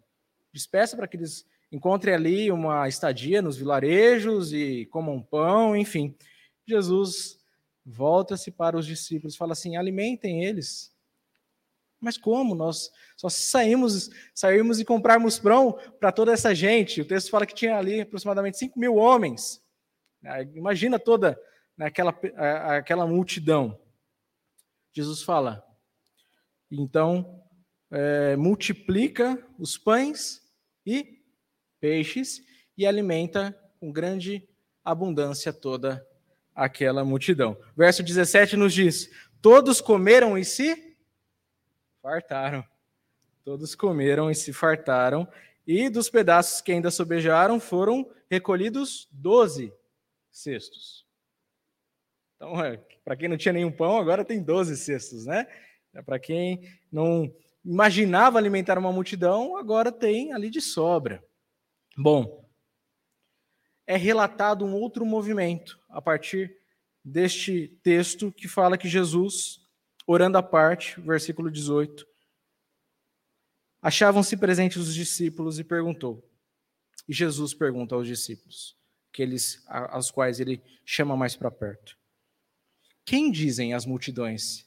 despeça 0.53 0.95
para 0.95 1.07
que 1.07 1.17
eles 1.17 1.45
encontrem 1.71 2.13
ali 2.13 2.51
uma 2.51 2.87
estadia 2.87 3.41
nos 3.41 3.57
vilarejos 3.57 4.53
e 4.53 4.85
comam 4.87 5.21
pão, 5.21 5.75
enfim. 5.75 6.15
Jesus 6.65 7.37
volta-se 7.85 8.49
para 8.51 8.77
os 8.77 8.85
discípulos 8.85 9.35
fala 9.35 9.53
assim: 9.53 9.75
alimentem 9.75 10.43
eles. 10.43 10.93
Mas 11.99 12.17
como? 12.17 12.53
Nós 12.53 12.91
só 13.15 13.29
saímos, 13.29 14.09
saímos 14.33 14.79
e 14.79 14.85
comprarmos 14.85 15.39
pão 15.39 15.73
para 15.99 16.11
toda 16.11 16.31
essa 16.31 16.53
gente. 16.53 17.01
O 17.01 17.05
texto 17.05 17.31
fala 17.31 17.45
que 17.45 17.55
tinha 17.55 17.77
ali 17.77 18.01
aproximadamente 18.01 18.57
5 18.57 18.79
mil 18.79 18.95
homens. 18.95 19.63
Ah, 20.23 20.41
imagina 20.41 20.99
toda 20.99 21.39
né, 21.77 21.87
aquela, 21.87 22.15
aquela 22.77 23.07
multidão. 23.07 23.79
Jesus 24.93 25.21
fala, 25.23 25.65
então, 26.71 27.43
é, 27.91 28.35
multiplica 28.35 29.41
os 29.57 29.77
pães 29.77 30.41
e 30.85 31.21
peixes 31.79 32.41
e 32.77 32.85
alimenta 32.85 33.57
com 33.79 33.91
grande 33.91 34.47
abundância 34.83 35.53
toda 35.53 36.05
aquela 36.53 37.03
multidão. 37.03 37.57
Verso 37.75 38.03
17 38.03 38.55
nos 38.55 38.73
diz: 38.73 39.09
Todos 39.41 39.81
comeram 39.81 40.37
e 40.37 40.45
se 40.45 40.97
fartaram. 42.01 42.63
Todos 43.43 43.75
comeram 43.75 44.31
e 44.31 44.35
se 44.35 44.51
fartaram, 44.51 45.27
e 45.67 45.87
dos 45.89 46.09
pedaços 46.09 46.61
que 46.61 46.71
ainda 46.71 46.89
sobejaram 46.89 47.59
foram 47.59 48.09
recolhidos 48.29 49.07
doze 49.11 49.71
cestos. 50.31 51.05
Então, 52.35 52.59
é, 52.63 52.77
para 53.03 53.15
quem 53.15 53.29
não 53.29 53.37
tinha 53.37 53.53
nenhum 53.53 53.71
pão, 53.71 53.97
agora 53.97 54.25
tem 54.25 54.41
doze 54.43 54.75
cestos, 54.75 55.25
né? 55.25 55.47
É, 55.95 56.01
para 56.01 56.19
quem 56.19 56.69
não 56.91 57.33
imaginava 57.63 58.37
alimentar 58.37 58.77
uma 58.77 58.91
multidão, 58.91 59.57
agora 59.57 59.91
tem 59.91 60.33
ali 60.33 60.49
de 60.49 60.61
sobra. 60.61 61.23
Bom, 61.97 62.45
é 63.87 63.95
relatado 63.95 64.65
um 64.65 64.73
outro 64.73 65.05
movimento 65.05 65.79
a 65.89 66.01
partir 66.01 66.55
deste 67.03 67.69
texto 67.81 68.31
que 68.31 68.47
fala 68.47 68.77
que 68.77 68.89
Jesus, 68.89 69.61
orando 70.05 70.37
à 70.37 70.43
parte, 70.43 70.99
versículo 70.99 71.49
18, 71.49 72.05
achavam-se 73.81 74.35
presentes 74.35 74.77
os 74.77 74.93
discípulos 74.93 75.59
e 75.59 75.63
perguntou. 75.63 76.27
E 77.07 77.13
Jesus 77.13 77.53
pergunta 77.53 77.95
aos 77.95 78.07
discípulos, 78.07 78.75
aqueles 79.13 79.63
aos 79.67 80.11
quais 80.11 80.39
ele 80.39 80.61
chama 80.83 81.15
mais 81.15 81.35
para 81.35 81.51
perto: 81.51 81.95
Quem 83.05 83.31
dizem 83.31 83.73
as 83.73 83.85
multidões 83.85 84.65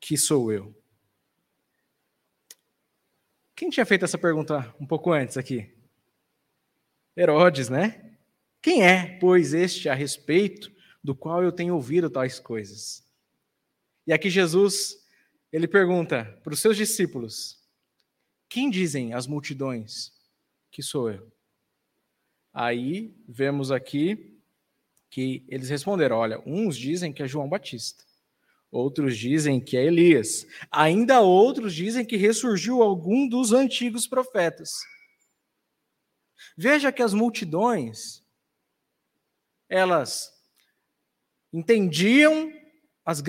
que 0.00 0.16
sou 0.16 0.50
eu? 0.52 0.74
Quem 3.54 3.68
tinha 3.68 3.84
feito 3.84 4.04
essa 4.04 4.16
pergunta 4.16 4.74
um 4.80 4.86
pouco 4.86 5.12
antes 5.12 5.36
aqui? 5.36 5.70
Herodes, 7.16 7.68
né? 7.68 8.16
Quem 8.62 8.82
é, 8.82 9.18
pois, 9.18 9.52
este 9.52 9.88
a 9.88 9.94
respeito 9.94 10.72
do 11.04 11.14
qual 11.14 11.42
eu 11.42 11.52
tenho 11.52 11.74
ouvido 11.74 12.08
tais 12.08 12.40
coisas? 12.40 13.06
E 14.06 14.12
aqui 14.12 14.30
Jesus, 14.30 15.06
ele 15.52 15.68
pergunta 15.68 16.24
para 16.42 16.54
os 16.54 16.60
seus 16.60 16.76
discípulos: 16.76 17.58
Quem 18.48 18.70
dizem 18.70 19.12
as 19.12 19.26
multidões 19.26 20.12
que 20.70 20.82
sou 20.82 21.10
eu? 21.10 21.30
Aí 22.52 23.14
vemos 23.28 23.70
aqui 23.70 24.40
que 25.10 25.44
eles 25.48 25.68
responderam: 25.68 26.16
Olha, 26.16 26.42
uns 26.46 26.76
dizem 26.76 27.12
que 27.12 27.22
é 27.22 27.28
João 27.28 27.48
Batista, 27.48 28.04
outros 28.70 29.16
dizem 29.16 29.60
que 29.60 29.76
é 29.76 29.84
Elias, 29.84 30.46
ainda 30.70 31.20
outros 31.20 31.74
dizem 31.74 32.04
que 32.04 32.16
ressurgiu 32.16 32.82
algum 32.82 33.28
dos 33.28 33.52
antigos 33.52 34.06
profetas. 34.06 34.70
Veja 36.56 36.92
que 36.92 37.02
as 37.02 37.12
multidões, 37.12 38.22
elas 39.68 40.30
entendiam 41.52 42.52
as, 43.04 43.22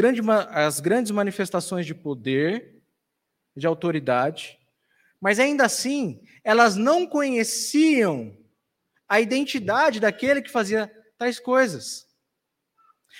as 0.50 0.80
grandes 0.80 1.12
manifestações 1.12 1.86
de 1.86 1.96
poder, 1.96 2.82
de 3.56 3.66
autoridade, 3.66 4.60
mas 5.20 5.40
ainda 5.40 5.66
assim, 5.66 6.24
elas 6.44 6.76
não 6.76 7.06
conheciam 7.06 8.38
a 9.08 9.20
identidade 9.20 10.00
daquele 10.00 10.42
que 10.42 10.50
fazia 10.50 10.88
tais 11.18 11.40
coisas. 11.40 12.11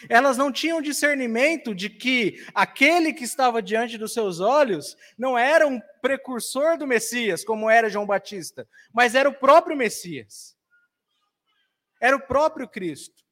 Elas 0.10 0.38
não 0.38 0.52
tinham 0.52 0.82
discernimento 0.82 1.74
de 1.76 1.90
que 1.90 2.46
aquele 2.54 3.14
que 3.14 3.24
estava 3.24 3.62
diante 3.62 3.98
dos 3.98 4.14
seus 4.14 4.40
olhos 4.40 4.98
não 5.18 5.38
era 5.38 5.68
um 5.68 5.80
precursor 6.02 6.78
do 6.78 6.88
Messias, 6.88 7.44
como 7.44 7.70
era 7.70 7.90
João 7.90 8.06
Batista, 8.06 8.68
mas 8.94 9.16
era 9.16 9.30
o 9.30 9.34
próprio 9.34 9.76
Messias. 9.76 10.56
Era 12.02 12.16
o 12.16 12.22
próprio 12.28 12.68
Cristo. 12.68 13.24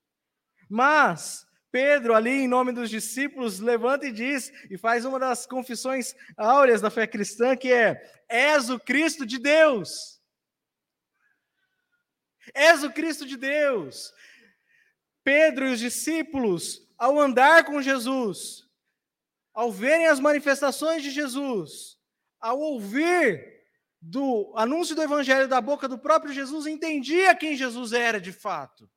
Mas 0.70 1.48
Pedro, 1.72 2.16
ali 2.16 2.32
em 2.32 2.48
nome 2.48 2.72
dos 2.72 2.90
discípulos, 2.90 3.60
levanta 3.60 4.08
e 4.08 4.12
diz, 4.12 4.52
e 4.70 4.78
faz 4.78 5.06
uma 5.06 5.20
das 5.20 5.46
confissões 5.46 6.16
áureas 6.36 6.82
da 6.82 6.90
fé 6.90 7.06
cristã, 7.06 7.56
que 7.56 7.72
é: 7.72 8.02
És 8.28 8.70
o 8.70 8.80
Cristo 8.80 9.26
de 9.26 9.38
Deus. 9.38 10.20
És 12.54 12.84
o 12.84 12.92
Cristo 12.92 13.26
de 13.26 13.38
Deus. 13.38 14.12
Pedro 15.30 15.68
e 15.68 15.74
os 15.74 15.80
discípulos, 15.80 16.82
ao 16.98 17.20
andar 17.20 17.64
com 17.64 17.80
Jesus, 17.84 18.68
ao 19.54 19.72
verem 19.72 20.08
as 20.08 20.20
manifestações 20.20 21.04
de 21.04 21.12
Jesus, 21.12 22.00
ao 22.40 22.60
ouvir 22.60 23.62
do 24.02 24.52
anúncio 24.56 24.96
do 24.96 25.04
evangelho 25.04 25.48
da 25.48 25.62
boca 25.62 25.88
do 25.88 26.00
próprio 26.00 26.34
Jesus, 26.34 26.66
entendia 26.66 27.36
quem 27.36 27.56
Jesus 27.56 27.94
era 27.94 28.20
de 28.20 28.32
fato. 28.32 28.90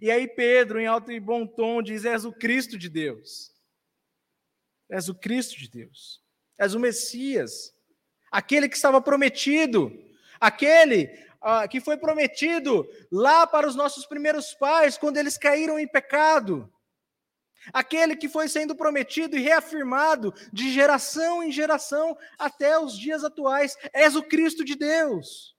E 0.00 0.10
aí 0.10 0.26
Pedro, 0.26 0.80
em 0.80 0.86
alto 0.86 1.12
e 1.12 1.20
bom 1.20 1.46
tom, 1.46 1.82
diz: 1.82 2.06
És 2.06 2.24
o 2.24 2.32
Cristo 2.32 2.78
de 2.78 2.88
Deus. 2.88 3.52
És 4.88 5.06
o 5.10 5.14
Cristo 5.14 5.58
de 5.58 5.68
Deus. 5.68 6.24
És 6.56 6.72
o 6.72 6.80
Messias. 6.80 7.74
Aquele 8.32 8.70
que 8.70 8.76
estava 8.76 9.02
prometido. 9.02 9.92
Aquele 10.40 11.08
ah, 11.40 11.66
que 11.68 11.80
foi 11.80 11.96
prometido 11.96 12.88
lá 13.10 13.46
para 13.46 13.66
os 13.66 13.74
nossos 13.74 14.06
primeiros 14.06 14.54
pais, 14.54 14.98
quando 14.98 15.16
eles 15.16 15.36
caíram 15.38 15.78
em 15.78 15.86
pecado. 15.86 16.72
Aquele 17.72 18.16
que 18.16 18.28
foi 18.28 18.48
sendo 18.48 18.76
prometido 18.76 19.36
e 19.36 19.40
reafirmado 19.40 20.32
de 20.52 20.72
geração 20.72 21.42
em 21.42 21.50
geração 21.50 22.16
até 22.38 22.78
os 22.78 22.96
dias 22.96 23.24
atuais. 23.24 23.76
És 23.92 24.14
o 24.14 24.22
Cristo 24.22 24.64
de 24.64 24.76
Deus. 24.76 25.56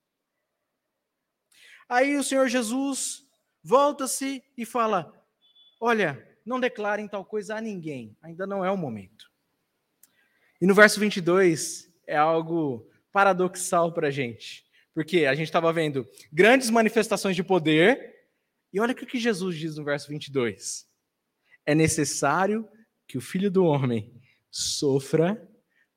Aí 1.89 2.15
o 2.15 2.23
Senhor 2.23 2.47
Jesus 2.47 3.25
volta-se 3.63 4.43
e 4.57 4.65
fala: 4.65 5.13
Olha, 5.79 6.25
não 6.45 6.59
declarem 6.59 7.07
tal 7.07 7.25
coisa 7.25 7.55
a 7.55 7.61
ninguém, 7.61 8.15
ainda 8.21 8.47
não 8.47 8.63
é 8.63 8.71
o 8.71 8.77
momento. 8.77 9.29
E 10.59 10.65
no 10.65 10.73
verso 10.73 10.99
22 10.99 11.91
é 12.07 12.17
algo 12.17 12.89
paradoxal 13.11 13.93
para 13.93 14.07
a 14.07 14.11
gente. 14.11 14.66
Porque 14.97 15.27
a 15.27 15.35
gente 15.35 15.45
estava 15.45 15.71
vendo 15.71 16.09
grandes 16.33 16.71
manifestações 16.71 17.35
de 17.35 17.43
poder, 17.43 18.15
e 18.73 18.79
olha 18.79 18.93
o 18.93 18.95
que 18.95 19.19
Jesus 19.19 19.55
diz 19.55 19.75
no 19.75 19.83
verso 19.83 20.09
22. 20.09 20.87
É 21.67 21.75
necessário 21.75 22.67
que 23.07 23.15
o 23.15 23.21
filho 23.21 23.51
do 23.51 23.63
homem 23.63 24.11
sofra 24.49 25.39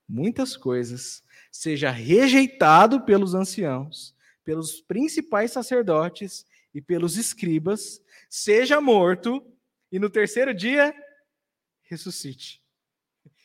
muitas 0.07 0.54
coisas, 0.54 1.25
seja 1.50 1.90
rejeitado 1.90 3.00
pelos 3.00 3.35
anciãos, 3.35 4.14
pelos 4.45 4.83
principais 4.83 5.50
sacerdotes 5.50 6.45
e 6.75 6.83
pelos 6.83 7.16
escribas, 7.16 8.02
seja 8.28 8.83
morto 8.83 9.42
e 9.90 9.99
no 9.99 10.11
terceiro 10.11 10.52
dia 10.52 10.95
ressuscite. 11.85 12.62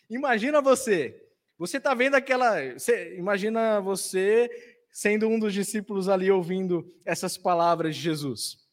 Imagina 0.09 0.61
você, 0.61 1.25
você 1.57 1.77
está 1.77 1.93
vendo 1.93 2.15
aquela, 2.15 2.73
você, 2.73 3.15
imagina 3.15 3.79
você 3.79 4.74
sendo 4.95 5.27
um 5.27 5.37
dos 5.37 5.53
discípulos 5.53 6.07
ali 6.07 6.31
ouvindo 6.31 6.89
essas 7.03 7.37
palavras 7.37 7.97
de 7.97 8.01
Jesus. 8.01 8.65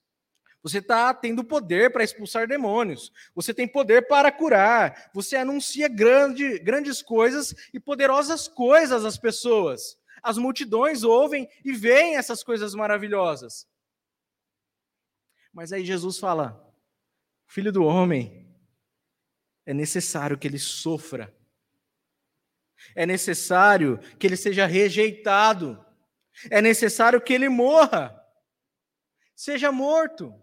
Você 0.62 0.78
está 0.78 1.12
tendo 1.12 1.42
poder 1.42 1.92
para 1.92 2.04
expulsar 2.04 2.46
demônios. 2.46 3.12
Você 3.34 3.52
tem 3.52 3.66
poder 3.66 4.06
para 4.06 4.30
curar. 4.30 5.10
Você 5.12 5.34
anuncia 5.34 5.88
grande, 5.88 6.60
grandes 6.60 7.02
coisas 7.02 7.52
e 7.74 7.80
poderosas 7.80 8.46
coisas 8.46 9.04
às 9.04 9.18
pessoas. 9.18 9.98
As 10.22 10.38
multidões 10.38 11.02
ouvem 11.02 11.48
e 11.64 11.72
veem 11.72 12.14
essas 12.14 12.44
coisas 12.44 12.72
maravilhosas. 12.72 13.66
Mas 15.52 15.72
aí 15.72 15.84
Jesus 15.84 16.18
fala: 16.18 16.72
Filho 17.48 17.72
do 17.72 17.82
homem, 17.82 18.48
é 19.66 19.74
necessário 19.74 20.38
que 20.38 20.46
ele 20.46 20.60
sofra. 20.60 21.36
É 22.94 23.04
necessário 23.04 23.98
que 24.20 24.28
ele 24.28 24.36
seja 24.36 24.66
rejeitado. 24.66 25.84
É 26.50 26.60
necessário 26.60 27.20
que 27.20 27.32
ele 27.32 27.48
morra, 27.48 28.18
seja 29.34 29.70
morto. 29.70 30.34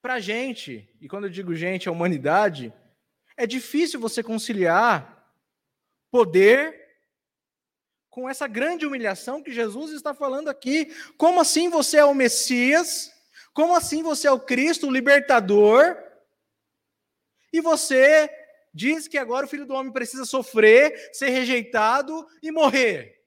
Para 0.00 0.18
gente, 0.18 0.88
e 1.00 1.08
quando 1.08 1.24
eu 1.24 1.30
digo 1.30 1.54
gente, 1.54 1.88
a 1.88 1.92
humanidade, 1.92 2.72
é 3.36 3.46
difícil 3.46 4.00
você 4.00 4.22
conciliar 4.22 5.32
poder 6.10 6.82
com 8.10 8.28
essa 8.28 8.46
grande 8.46 8.84
humilhação 8.84 9.42
que 9.42 9.52
Jesus 9.52 9.92
está 9.92 10.12
falando 10.12 10.48
aqui. 10.48 10.94
Como 11.16 11.40
assim 11.40 11.70
você 11.70 11.96
é 11.98 12.04
o 12.04 12.14
Messias? 12.14 13.10
Como 13.54 13.74
assim 13.74 14.02
você 14.02 14.28
é 14.28 14.32
o 14.32 14.40
Cristo, 14.40 14.88
o 14.88 14.92
libertador, 14.92 15.96
e 17.52 17.60
você 17.60 18.28
diz 18.72 19.06
que 19.08 19.18
agora 19.18 19.46
o 19.46 19.48
filho 19.48 19.66
do 19.66 19.74
homem 19.74 19.92
precisa 19.92 20.24
sofrer, 20.24 21.10
ser 21.12 21.28
rejeitado 21.28 22.26
e 22.42 22.50
morrer? 22.50 23.22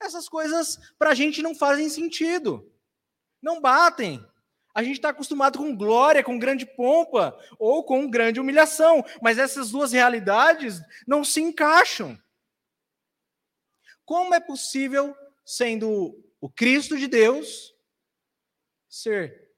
Essas 0.00 0.28
coisas 0.28 0.78
para 0.98 1.10
a 1.10 1.14
gente 1.14 1.42
não 1.42 1.54
fazem 1.54 1.88
sentido, 1.88 2.72
não 3.42 3.60
batem. 3.60 4.24
A 4.74 4.82
gente 4.82 4.96
está 4.96 5.08
acostumado 5.10 5.58
com 5.58 5.76
glória, 5.76 6.22
com 6.22 6.38
grande 6.38 6.64
pompa 6.64 7.36
ou 7.58 7.84
com 7.84 8.08
grande 8.08 8.40
humilhação, 8.40 9.04
mas 9.20 9.38
essas 9.38 9.70
duas 9.70 9.92
realidades 9.92 10.80
não 11.06 11.24
se 11.24 11.40
encaixam. 11.40 12.18
Como 14.04 14.34
é 14.34 14.40
possível, 14.40 15.14
sendo 15.44 16.16
o 16.40 16.48
Cristo 16.48 16.96
de 16.96 17.06
Deus, 17.06 17.74
ser 18.88 19.50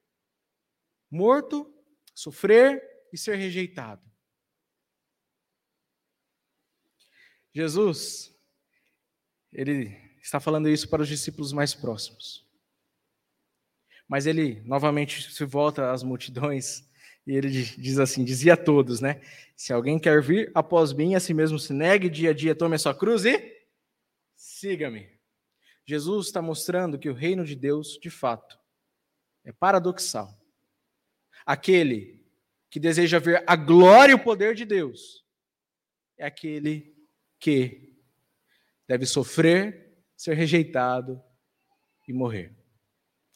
morto, 1.09 1.71
sofrer 2.13 2.83
e 3.11 3.17
ser 3.17 3.35
rejeitado. 3.35 4.12
Jesus, 7.53 8.33
ele 9.51 9.95
está 10.21 10.39
falando 10.39 10.67
isso 10.67 10.89
para 10.89 11.01
os 11.01 11.07
discípulos 11.07 11.53
mais 11.53 11.75
próximos. 11.75 12.43
Mas 14.07 14.25
ele 14.25 14.61
novamente 14.65 15.31
se 15.31 15.45
volta 15.45 15.91
às 15.91 16.01
multidões 16.01 16.83
e 17.25 17.33
ele 17.35 17.49
diz 17.49 17.99
assim: 17.99 18.23
dizia 18.23 18.53
a 18.53 18.57
todos, 18.57 18.99
né? 18.99 19.21
Se 19.55 19.71
alguém 19.71 19.99
quer 19.99 20.21
vir 20.21 20.51
após 20.53 20.91
mim, 20.91 21.15
a 21.15 21.19
si 21.19 21.33
mesmo 21.33 21.59
se 21.59 21.73
negue, 21.73 22.09
dia 22.09 22.31
a 22.31 22.33
dia 22.33 22.55
tome 22.55 22.75
a 22.75 22.79
sua 22.79 22.93
cruz 22.93 23.23
e 23.25 23.65
siga-me. 24.35 25.09
Jesus 25.85 26.27
está 26.27 26.41
mostrando 26.41 26.97
que 26.97 27.09
o 27.09 27.13
reino 27.13 27.45
de 27.45 27.55
Deus, 27.55 27.99
de 28.01 28.09
fato, 28.09 28.57
é 29.43 29.51
paradoxal. 29.51 30.33
Aquele 31.45 32.25
que 32.69 32.79
deseja 32.79 33.19
ver 33.19 33.43
a 33.45 33.55
glória 33.55 34.13
e 34.13 34.15
o 34.15 34.23
poder 34.23 34.55
de 34.55 34.65
Deus 34.65 35.23
é 36.17 36.25
aquele 36.25 36.92
que 37.43 37.93
deve 38.87 39.05
sofrer, 39.05 39.97
ser 40.15 40.33
rejeitado 40.33 41.21
e 42.07 42.13
morrer. 42.13 42.55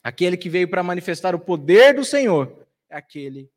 Aquele 0.02 0.38
que 0.38 0.50
veio 0.50 0.70
para 0.70 0.82
manifestar 0.82 1.36
o 1.36 1.40
poder 1.40 1.94
do 1.94 2.06
Senhor 2.06 2.66
é 2.90 2.96
aquele 2.96 3.52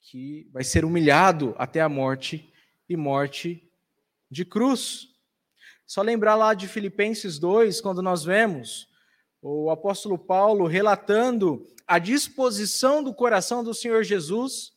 que 0.00 0.48
vai 0.50 0.64
ser 0.64 0.86
humilhado 0.86 1.54
até 1.58 1.82
a 1.82 1.88
morte 1.88 2.50
e 2.88 2.96
morte 2.96 3.70
de 4.30 4.42
cruz. 4.46 5.10
Só 5.86 6.00
lembrar 6.00 6.34
lá 6.34 6.54
de 6.54 6.66
Filipenses 6.66 7.38
2, 7.38 7.82
quando 7.82 8.00
nós 8.00 8.24
vemos 8.24 8.88
o 9.42 9.68
apóstolo 9.68 10.16
Paulo 10.16 10.66
relatando 10.66 11.66
a 11.86 11.98
disposição 11.98 13.04
do 13.04 13.12
coração 13.12 13.62
do 13.62 13.74
Senhor 13.74 14.02
Jesus 14.02 14.72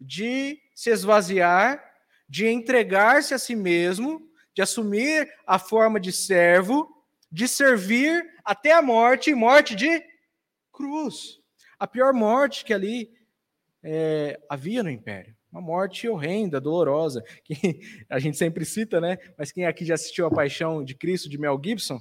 de 0.00 0.60
se 0.76 0.90
esvaziar, 0.90 1.84
de 2.28 2.46
entregar-se 2.46 3.34
a 3.34 3.38
si 3.38 3.56
mesmo, 3.56 4.32
de 4.54 4.62
assumir 4.62 5.28
a 5.46 5.58
forma 5.58 5.98
de 5.98 6.12
servo, 6.12 6.88
de 7.30 7.48
servir 7.48 8.24
até 8.44 8.72
a 8.72 8.80
morte 8.80 9.34
morte 9.34 9.74
de 9.74 10.02
cruz. 10.72 11.40
A 11.78 11.86
pior 11.86 12.12
morte 12.12 12.64
que 12.64 12.72
ali 12.72 13.12
é, 13.82 14.40
havia 14.48 14.82
no 14.82 14.90
império. 14.90 15.36
Uma 15.50 15.60
morte 15.60 16.08
horrenda, 16.08 16.60
dolorosa, 16.60 17.22
que 17.44 17.80
a 18.08 18.18
gente 18.18 18.36
sempre 18.36 18.64
cita, 18.64 19.00
né? 19.00 19.18
Mas 19.36 19.52
quem 19.52 19.66
aqui 19.66 19.84
já 19.84 19.94
assistiu 19.94 20.26
A 20.26 20.30
Paixão 20.30 20.84
de 20.84 20.94
Cristo, 20.94 21.28
de 21.28 21.38
Mel 21.38 21.60
Gibson, 21.62 22.00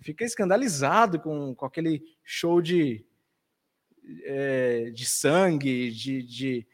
fica 0.00 0.24
escandalizado 0.24 1.20
com, 1.20 1.54
com 1.54 1.66
aquele 1.66 2.02
show 2.24 2.60
de, 2.62 3.04
é, 4.24 4.90
de 4.90 5.04
sangue, 5.04 5.90
de, 5.90 6.22
de, 6.22 6.66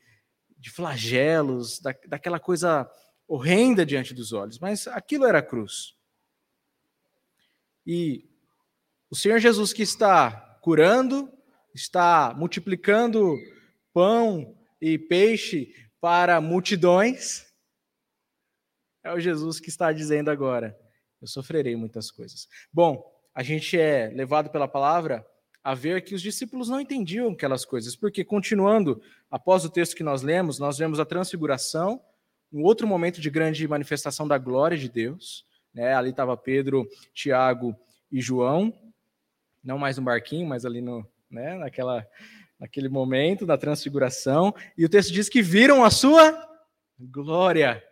de 0.58 0.70
flagelos, 0.70 1.80
da, 1.80 1.94
daquela 2.06 2.38
coisa 2.38 2.88
horrenda 3.32 3.86
diante 3.86 4.12
dos 4.12 4.34
olhos. 4.34 4.58
Mas 4.58 4.86
aquilo 4.86 5.24
era 5.24 5.38
a 5.38 5.42
cruz. 5.42 5.94
E 7.86 8.28
o 9.10 9.16
Senhor 9.16 9.38
Jesus 9.38 9.72
que 9.72 9.82
está 9.82 10.58
curando, 10.60 11.32
está 11.74 12.34
multiplicando 12.36 13.34
pão 13.92 14.54
e 14.80 14.98
peixe 14.98 15.74
para 15.98 16.40
multidões, 16.42 17.46
é 19.02 19.12
o 19.12 19.18
Jesus 19.18 19.58
que 19.58 19.70
está 19.70 19.90
dizendo 19.92 20.30
agora: 20.30 20.78
eu 21.20 21.26
sofrerei 21.26 21.74
muitas 21.74 22.10
coisas. 22.10 22.46
Bom, 22.70 23.02
a 23.34 23.42
gente 23.42 23.78
é 23.78 24.08
levado 24.08 24.50
pela 24.50 24.68
palavra 24.68 25.26
a 25.64 25.74
ver 25.74 26.04
que 26.04 26.14
os 26.14 26.20
discípulos 26.20 26.68
não 26.68 26.80
entendiam 26.80 27.30
aquelas 27.30 27.64
coisas, 27.64 27.96
porque 27.96 28.24
continuando, 28.24 29.00
após 29.30 29.64
o 29.64 29.70
texto 29.70 29.96
que 29.96 30.02
nós 30.02 30.20
lemos, 30.20 30.58
nós 30.58 30.76
vemos 30.76 31.00
a 31.00 31.06
transfiguração, 31.06 32.02
um 32.52 32.62
outro 32.62 32.86
momento 32.86 33.20
de 33.20 33.30
grande 33.30 33.66
manifestação 33.66 34.28
da 34.28 34.38
glória 34.38 34.76
de 34.76 34.88
Deus. 34.88 35.46
Né? 35.72 35.94
Ali 35.94 36.10
estava 36.10 36.36
Pedro, 36.36 36.86
Tiago 37.14 37.74
e 38.10 38.20
João, 38.20 38.72
não 39.64 39.78
mais 39.78 39.96
no 39.96 40.04
barquinho, 40.04 40.46
mas 40.46 40.64
ali 40.66 40.80
no, 40.80 41.06
né, 41.30 41.56
naquela 41.56 42.06
naquele 42.62 42.88
momento 42.88 43.44
da 43.44 43.58
transfiguração, 43.58 44.54
e 44.78 44.84
o 44.84 44.88
texto 44.88 45.12
diz 45.12 45.28
que 45.28 45.42
viram 45.42 45.82
a 45.82 45.90
sua 45.90 46.48
glória. 46.96 47.82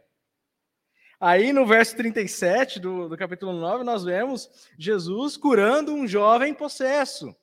Aí 1.19 1.53
no 1.53 1.67
verso 1.67 1.97
37 1.97 2.79
do, 2.79 3.09
do 3.09 3.17
capítulo 3.17 3.53
9, 3.53 3.83
nós 3.83 4.05
vemos 4.05 4.49
Jesus 4.79 5.37
curando 5.37 5.93
um 5.93 6.07
jovem 6.07 6.55
possesso. 6.55 7.35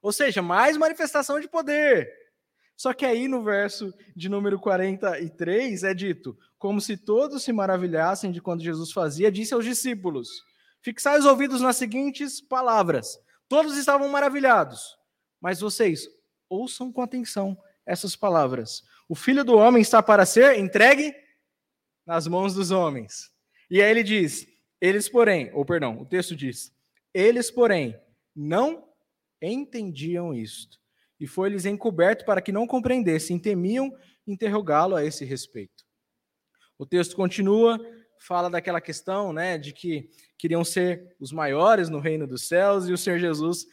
Ou 0.00 0.12
seja, 0.12 0.40
mais 0.40 0.76
manifestação 0.76 1.40
de 1.40 1.48
poder. 1.48 2.08
Só 2.78 2.94
que 2.94 3.04
aí 3.04 3.26
no 3.26 3.42
verso 3.42 3.92
de 4.14 4.28
número 4.28 4.56
43 4.56 5.82
é 5.82 5.92
dito: 5.92 6.38
como 6.56 6.80
se 6.80 6.96
todos 6.96 7.42
se 7.42 7.52
maravilhassem 7.52 8.30
de 8.30 8.40
quando 8.40 8.62
Jesus 8.62 8.92
fazia, 8.92 9.32
disse 9.32 9.52
aos 9.52 9.64
discípulos: 9.64 10.44
Fixai 10.80 11.18
os 11.18 11.26
ouvidos 11.26 11.60
nas 11.60 11.76
seguintes 11.76 12.40
palavras. 12.40 13.18
Todos 13.48 13.76
estavam 13.76 14.08
maravilhados, 14.08 14.96
mas 15.40 15.58
vocês 15.58 16.08
ouçam 16.48 16.92
com 16.92 17.02
atenção 17.02 17.58
essas 17.84 18.14
palavras. 18.14 18.84
O 19.08 19.14
filho 19.16 19.44
do 19.44 19.56
homem 19.56 19.82
está 19.82 20.00
para 20.00 20.24
ser 20.24 20.56
entregue 20.56 21.12
nas 22.06 22.28
mãos 22.28 22.54
dos 22.54 22.70
homens. 22.70 23.28
E 23.68 23.82
aí 23.82 23.90
ele 23.90 24.04
diz: 24.04 24.46
eles, 24.80 25.08
porém, 25.08 25.50
ou 25.52 25.64
perdão, 25.64 26.00
o 26.00 26.06
texto 26.06 26.36
diz: 26.36 26.72
eles, 27.12 27.50
porém, 27.50 28.00
não 28.36 28.88
entendiam 29.42 30.32
isto. 30.32 30.78
E 31.20 31.26
foi-lhes 31.26 31.64
encoberto 31.64 32.24
para 32.24 32.40
que 32.40 32.52
não 32.52 32.66
compreendessem, 32.66 33.38
temiam 33.38 33.92
interrogá-lo 34.26 34.94
a 34.94 35.04
esse 35.04 35.24
respeito. 35.24 35.84
O 36.78 36.86
texto 36.86 37.16
continua, 37.16 37.78
fala 38.18 38.48
daquela 38.48 38.80
questão, 38.80 39.32
né, 39.32 39.58
de 39.58 39.72
que 39.72 40.10
queriam 40.36 40.64
ser 40.64 41.16
os 41.18 41.32
maiores 41.32 41.88
no 41.88 41.98
reino 41.98 42.26
dos 42.26 42.46
céus, 42.46 42.88
e 42.88 42.92
o 42.92 42.98
Senhor 42.98 43.18
Jesus 43.18 43.66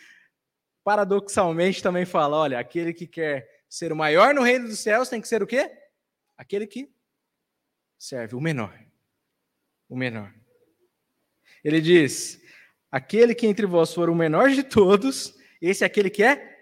paradoxalmente 0.84 1.82
também 1.82 2.06
fala: 2.06 2.38
olha, 2.38 2.60
aquele 2.60 2.94
que 2.94 3.08
quer 3.08 3.50
ser 3.68 3.92
o 3.92 3.96
maior 3.96 4.34
no 4.34 4.44
reino 4.44 4.68
dos 4.68 4.80
céus 4.80 5.10
tem 5.10 5.20
que 5.20 5.28
ser 5.28 5.42
o 5.42 5.48
quê? 5.48 5.72
Aquele 6.38 6.68
que 6.68 6.90
serve, 7.98 8.36
o 8.36 8.42
menor. 8.42 8.80
O 9.90 9.98
menor. 9.98 10.34
Ele 11.64 11.82
diz: 11.82 12.40
aquele 12.92 13.34
que 13.34 13.48
entre 13.48 13.66
vós 13.66 13.94
for 13.94 14.10
o 14.10 14.16
menor 14.16 14.52
de 14.52 14.64
todos, 14.64 15.36
esse 15.60 15.84
é 15.84 15.88
aquele 15.88 16.10
que 16.10 16.24
é 16.24 16.55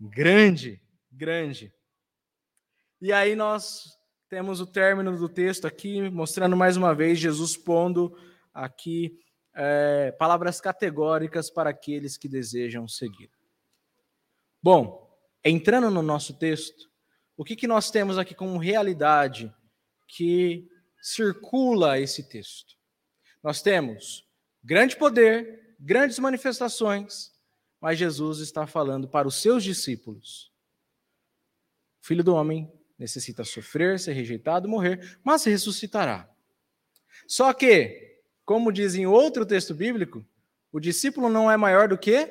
grande, 0.00 0.80
grande. 1.10 1.72
E 3.00 3.12
aí 3.12 3.34
nós 3.34 3.96
temos 4.28 4.60
o 4.60 4.66
término 4.66 5.16
do 5.16 5.28
texto 5.28 5.66
aqui, 5.66 6.08
mostrando 6.10 6.56
mais 6.56 6.76
uma 6.76 6.94
vez 6.94 7.18
Jesus 7.18 7.56
pondo 7.56 8.16
aqui 8.52 9.18
é, 9.54 10.12
palavras 10.12 10.60
categóricas 10.60 11.50
para 11.50 11.70
aqueles 11.70 12.16
que 12.16 12.28
desejam 12.28 12.86
seguir. 12.86 13.30
Bom, 14.62 15.08
entrando 15.44 15.90
no 15.90 16.02
nosso 16.02 16.38
texto, 16.38 16.88
o 17.36 17.44
que, 17.44 17.56
que 17.56 17.66
nós 17.66 17.90
temos 17.90 18.18
aqui 18.18 18.34
como 18.34 18.58
realidade 18.58 19.52
que 20.06 20.68
circula 21.00 21.98
esse 21.98 22.28
texto? 22.28 22.76
Nós 23.42 23.62
temos 23.62 24.26
grande 24.62 24.96
poder, 24.96 25.76
grandes 25.78 26.18
manifestações, 26.18 27.32
mas 27.80 27.98
Jesus 27.98 28.40
está 28.40 28.66
falando 28.66 29.08
para 29.08 29.28
os 29.28 29.40
seus 29.40 29.62
discípulos. 29.62 30.52
O 32.02 32.06
filho 32.06 32.24
do 32.24 32.34
homem 32.34 32.70
necessita 32.98 33.44
sofrer, 33.44 33.98
ser 33.98 34.12
rejeitado, 34.12 34.68
morrer, 34.68 35.18
mas 35.22 35.44
ressuscitará. 35.44 36.28
Só 37.26 37.52
que, 37.52 38.20
como 38.44 38.72
diz 38.72 38.94
em 38.94 39.06
outro 39.06 39.46
texto 39.46 39.74
bíblico, 39.74 40.26
o 40.72 40.80
discípulo 40.80 41.28
não 41.28 41.50
é 41.50 41.56
maior 41.56 41.88
do 41.88 41.96
que 41.96 42.28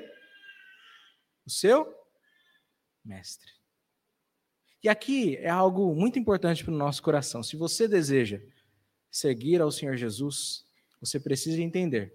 o 1.45 1.49
seu 1.49 1.93
mestre. 3.03 3.51
E 4.83 4.89
aqui 4.89 5.37
é 5.37 5.49
algo 5.49 5.93
muito 5.95 6.19
importante 6.19 6.63
para 6.63 6.73
o 6.73 6.77
nosso 6.77 7.01
coração. 7.01 7.41
Se 7.41 7.55
você 7.55 7.87
deseja 7.87 8.41
seguir 9.09 9.61
ao 9.61 9.71
Senhor 9.71 9.95
Jesus, 9.95 10.65
você 10.99 11.19
precisa 11.19 11.61
entender 11.61 12.13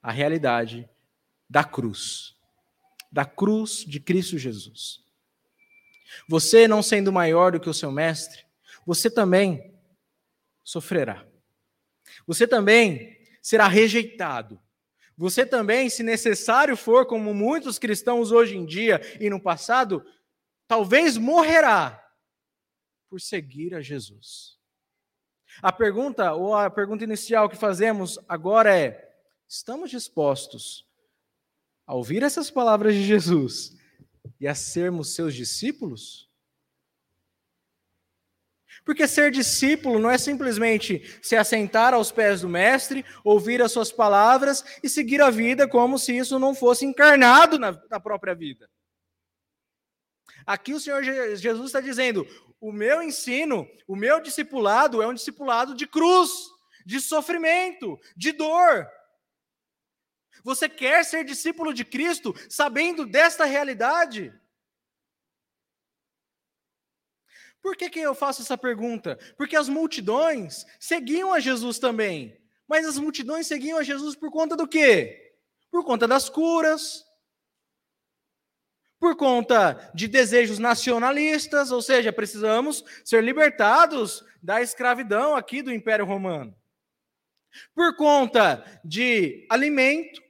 a 0.00 0.10
realidade 0.10 0.88
da 1.52 1.62
cruz. 1.62 2.34
da 3.12 3.26
cruz 3.26 3.84
de 3.86 4.00
Cristo 4.00 4.38
Jesus. 4.38 5.04
Você, 6.26 6.66
não 6.66 6.82
sendo 6.82 7.12
maior 7.12 7.52
do 7.52 7.60
que 7.60 7.68
o 7.68 7.74
seu 7.74 7.92
mestre, 7.92 8.46
você 8.86 9.10
também 9.10 9.78
sofrerá. 10.64 11.26
Você 12.26 12.46
também 12.46 13.18
será 13.42 13.68
rejeitado. 13.68 14.58
Você 15.14 15.44
também, 15.44 15.90
se 15.90 16.02
necessário 16.02 16.74
for, 16.74 17.04
como 17.04 17.34
muitos 17.34 17.78
cristãos 17.78 18.32
hoje 18.32 18.56
em 18.56 18.64
dia 18.64 18.98
e 19.20 19.28
no 19.28 19.38
passado, 19.38 20.02
talvez 20.66 21.18
morrerá 21.18 22.02
por 23.10 23.20
seguir 23.20 23.74
a 23.74 23.82
Jesus. 23.82 24.58
A 25.60 25.70
pergunta, 25.70 26.32
ou 26.32 26.54
a 26.54 26.70
pergunta 26.70 27.04
inicial 27.04 27.46
que 27.46 27.56
fazemos 27.56 28.18
agora 28.26 28.74
é: 28.74 29.14
estamos 29.46 29.90
dispostos 29.90 30.90
a 31.86 31.94
ouvir 31.94 32.22
essas 32.22 32.50
palavras 32.50 32.94
de 32.94 33.04
Jesus 33.04 33.76
e 34.40 34.46
a 34.46 34.54
sermos 34.54 35.14
seus 35.14 35.34
discípulos? 35.34 36.30
Porque 38.84 39.06
ser 39.06 39.30
discípulo 39.30 39.98
não 39.98 40.10
é 40.10 40.18
simplesmente 40.18 41.18
se 41.22 41.36
assentar 41.36 41.94
aos 41.94 42.10
pés 42.10 42.40
do 42.40 42.48
Mestre, 42.48 43.04
ouvir 43.22 43.62
as 43.62 43.70
suas 43.70 43.92
palavras 43.92 44.64
e 44.82 44.88
seguir 44.88 45.22
a 45.22 45.30
vida 45.30 45.68
como 45.68 45.98
se 45.98 46.16
isso 46.16 46.38
não 46.38 46.54
fosse 46.54 46.84
encarnado 46.84 47.58
na, 47.58 47.80
na 47.88 48.00
própria 48.00 48.34
vida. 48.34 48.68
Aqui 50.44 50.74
o 50.74 50.80
Senhor 50.80 51.02
Jesus 51.04 51.66
está 51.66 51.80
dizendo: 51.80 52.26
o 52.60 52.72
meu 52.72 53.02
ensino, 53.02 53.68
o 53.86 53.94
meu 53.94 54.20
discipulado 54.20 55.00
é 55.00 55.06
um 55.06 55.14
discipulado 55.14 55.74
de 55.74 55.86
cruz, 55.86 56.30
de 56.84 57.00
sofrimento, 57.00 57.98
de 58.16 58.32
dor. 58.32 58.88
Você 60.42 60.68
quer 60.68 61.04
ser 61.04 61.24
discípulo 61.24 61.72
de 61.72 61.84
Cristo 61.84 62.34
sabendo 62.48 63.06
desta 63.06 63.44
realidade? 63.44 64.32
Por 67.62 67.76
que, 67.76 67.88
que 67.88 68.00
eu 68.00 68.14
faço 68.14 68.42
essa 68.42 68.58
pergunta? 68.58 69.16
Porque 69.36 69.56
as 69.56 69.68
multidões 69.68 70.66
seguiam 70.80 71.32
a 71.32 71.38
Jesus 71.38 71.78
também. 71.78 72.36
Mas 72.66 72.86
as 72.86 72.98
multidões 72.98 73.46
seguiam 73.46 73.78
a 73.78 73.82
Jesus 73.82 74.16
por 74.16 74.30
conta 74.30 74.56
do 74.56 74.66
quê? 74.66 75.36
Por 75.70 75.84
conta 75.84 76.08
das 76.08 76.28
curas, 76.28 77.04
por 79.02 79.16
conta 79.16 79.90
de 79.92 80.06
desejos 80.06 80.60
nacionalistas, 80.60 81.72
ou 81.72 81.82
seja, 81.82 82.12
precisamos 82.12 82.84
ser 83.04 83.22
libertados 83.22 84.24
da 84.40 84.62
escravidão 84.62 85.34
aqui 85.34 85.60
do 85.60 85.72
Império 85.72 86.04
Romano. 86.04 86.56
Por 87.74 87.96
conta 87.96 88.64
de 88.84 89.44
alimento, 89.50 90.21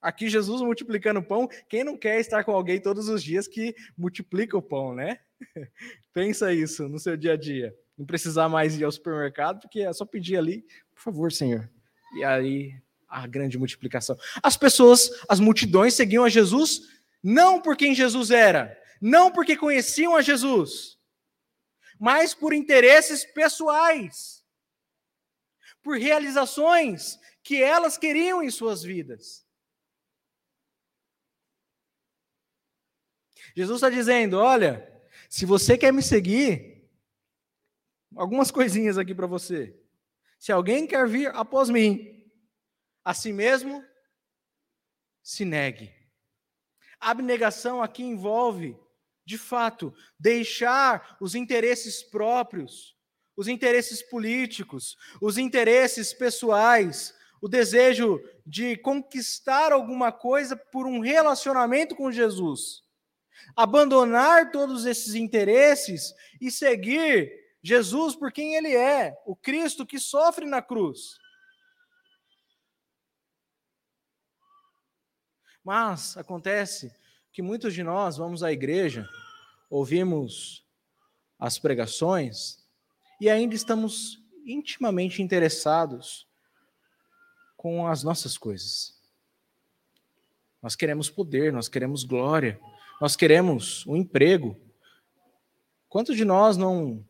aqui 0.00 0.28
Jesus 0.28 0.60
multiplicando 0.62 1.20
o 1.20 1.22
pão, 1.22 1.48
quem 1.68 1.84
não 1.84 1.96
quer 1.96 2.20
estar 2.20 2.44
com 2.44 2.52
alguém 2.52 2.80
todos 2.80 3.08
os 3.08 3.22
dias 3.22 3.46
que 3.46 3.74
multiplica 3.96 4.56
o 4.56 4.62
pão, 4.62 4.94
né? 4.94 5.20
Pensa 6.12 6.52
isso 6.52 6.88
no 6.88 6.98
seu 6.98 7.16
dia 7.16 7.32
a 7.32 7.36
dia. 7.36 7.74
Não 7.96 8.06
precisar 8.06 8.48
mais 8.48 8.78
ir 8.78 8.84
ao 8.84 8.92
supermercado, 8.92 9.60
porque 9.60 9.80
é 9.80 9.92
só 9.92 10.04
pedir 10.04 10.36
ali, 10.36 10.64
por 10.94 11.02
favor, 11.02 11.32
Senhor. 11.32 11.70
E 12.16 12.24
aí 12.24 12.74
a 13.08 13.26
grande 13.26 13.58
multiplicação. 13.58 14.16
As 14.42 14.56
pessoas, 14.56 15.10
as 15.28 15.40
multidões 15.40 15.94
seguiam 15.94 16.24
a 16.24 16.28
Jesus 16.28 17.00
não 17.22 17.60
por 17.60 17.76
quem 17.76 17.94
Jesus 17.94 18.30
era, 18.30 18.78
não 19.00 19.30
porque 19.30 19.56
conheciam 19.56 20.16
a 20.16 20.22
Jesus, 20.22 20.98
mas 21.98 22.34
por 22.34 22.52
interesses 22.52 23.24
pessoais, 23.24 24.42
por 25.82 25.98
realizações 25.98 27.18
que 27.42 27.62
elas 27.62 27.98
queriam 27.98 28.42
em 28.42 28.50
suas 28.50 28.82
vidas. 28.82 29.44
Jesus 33.56 33.78
está 33.78 33.90
dizendo: 33.90 34.38
olha, 34.38 34.86
se 35.28 35.44
você 35.44 35.76
quer 35.76 35.92
me 35.92 36.02
seguir, 36.02 36.88
algumas 38.16 38.50
coisinhas 38.52 38.98
aqui 38.98 39.14
para 39.14 39.26
você. 39.26 39.76
Se 40.38 40.50
alguém 40.50 40.86
quer 40.86 41.06
vir 41.06 41.28
após 41.34 41.68
mim, 41.68 42.24
a 43.04 43.12
si 43.12 43.32
mesmo 43.32 43.84
se 45.22 45.44
negue. 45.44 45.94
A 46.98 47.10
abnegação 47.10 47.82
aqui 47.82 48.02
envolve, 48.02 48.76
de 49.24 49.36
fato, 49.36 49.94
deixar 50.18 51.16
os 51.20 51.34
interesses 51.34 52.02
próprios, 52.02 52.96
os 53.36 53.48
interesses 53.48 54.02
políticos, 54.02 54.96
os 55.20 55.38
interesses 55.38 56.12
pessoais, 56.12 57.14
o 57.40 57.48
desejo 57.48 58.20
de 58.46 58.76
conquistar 58.76 59.72
alguma 59.72 60.10
coisa 60.10 60.56
por 60.56 60.86
um 60.86 61.00
relacionamento 61.00 61.94
com 61.94 62.10
Jesus 62.10 62.82
abandonar 63.56 64.50
todos 64.50 64.86
esses 64.86 65.14
interesses 65.14 66.14
e 66.40 66.50
seguir 66.50 67.32
Jesus 67.62 68.14
por 68.14 68.32
quem 68.32 68.54
ele 68.54 68.74
é, 68.74 69.16
o 69.26 69.36
Cristo 69.36 69.86
que 69.86 69.98
sofre 69.98 70.46
na 70.46 70.62
cruz. 70.62 71.18
Mas 75.62 76.16
acontece 76.16 76.92
que 77.32 77.42
muitos 77.42 77.74
de 77.74 77.82
nós 77.82 78.16
vamos 78.16 78.42
à 78.42 78.50
igreja, 78.50 79.08
ouvimos 79.68 80.66
as 81.38 81.58
pregações 81.58 82.64
e 83.20 83.28
ainda 83.28 83.54
estamos 83.54 84.22
intimamente 84.44 85.22
interessados 85.22 86.26
com 87.56 87.86
as 87.86 88.02
nossas 88.02 88.38
coisas. 88.38 88.98
Nós 90.62 90.74
queremos 90.74 91.08
poder, 91.08 91.52
nós 91.52 91.68
queremos 91.68 92.04
glória, 92.04 92.58
nós 93.00 93.16
queremos 93.16 93.86
um 93.86 93.96
emprego. 93.96 94.56
Quantos 95.88 96.16
de 96.16 96.24
nós 96.24 96.56
não 96.56 97.04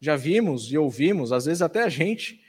já 0.00 0.16
vimos 0.16 0.72
e 0.72 0.78
ouvimos, 0.78 1.32
às 1.32 1.44
vezes 1.44 1.62
até 1.62 1.82
a 1.82 1.88
gente 1.88 2.40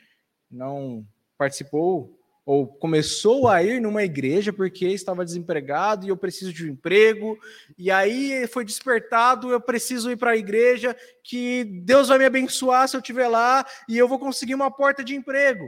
não 0.49 1.05
participou 1.38 2.19
ou 2.45 2.67
começou 2.67 3.47
a 3.47 3.63
ir 3.63 3.81
numa 3.81 4.03
igreja 4.03 4.53
porque 4.53 4.86
estava 4.88 5.25
desempregado 5.25 6.05
e 6.05 6.10
eu 6.10 6.17
preciso 6.17 6.53
de 6.53 6.65
um 6.65 6.73
emprego, 6.73 7.38
e 7.75 7.89
aí 7.89 8.45
foi 8.47 8.63
despertado, 8.63 9.49
eu 9.49 9.60
preciso 9.60 10.12
ir 10.12 10.15
para 10.15 10.31
a 10.31 10.38
igreja, 10.38 10.95
que 11.23 11.63
Deus 11.63 12.08
vai 12.08 12.19
me 12.19 12.25
abençoar 12.25 12.88
se 12.88 12.95
eu 12.95 12.99
estiver 12.99 13.27
lá 13.27 13.65
e 13.89 13.97
eu 13.97 14.08
vou 14.08 14.19
conseguir 14.19 14.53
uma 14.53 14.69
porta 14.69 15.03
de 15.03 15.15
emprego. 15.15 15.67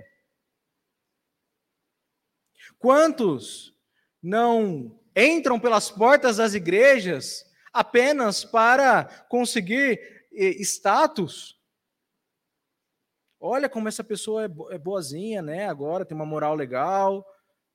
Quantos 2.77 3.73
não 4.21 4.95
entram 5.17 5.59
pelas 5.59 5.89
portas 5.89 6.37
das 6.37 6.53
igrejas 6.53 7.43
apenas 7.73 8.45
para 8.45 9.05
conseguir 9.27 9.99
status. 10.31 11.59
Olha 13.39 13.67
como 13.67 13.87
essa 13.87 14.03
pessoa 14.03 14.45
é, 14.45 14.75
é 14.75 14.77
boazinha, 14.77 15.41
né? 15.41 15.67
Agora 15.67 16.05
tem 16.05 16.15
uma 16.15 16.25
moral 16.25 16.53
legal, 16.53 17.25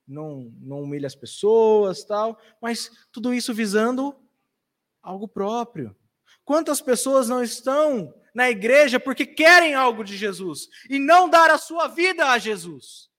não, 0.07 0.53
não 0.61 0.83
humilha 0.83 1.07
as 1.07 1.15
pessoas, 1.15 2.05
tal. 2.05 2.39
Mas 2.61 2.91
tudo 3.11 3.35
isso 3.35 3.53
visando 3.53 4.17
algo 5.03 5.27
próprio. 5.27 5.97
Quantas 6.45 6.81
pessoas 6.81 7.29
não 7.29 7.43
estão 7.43 8.15
na 8.35 8.51
igreja 8.51 8.99
porque 8.99 9.27
querem 9.27 9.75
algo 9.75 10.03
de 10.03 10.17
Jesus 10.17 10.69
e 10.89 10.99
não 10.99 11.29
dar 11.29 11.51
a 11.51 11.59
sua 11.59 11.89
vida 11.89 12.31
a 12.31 12.39
Jesus? 12.39 13.12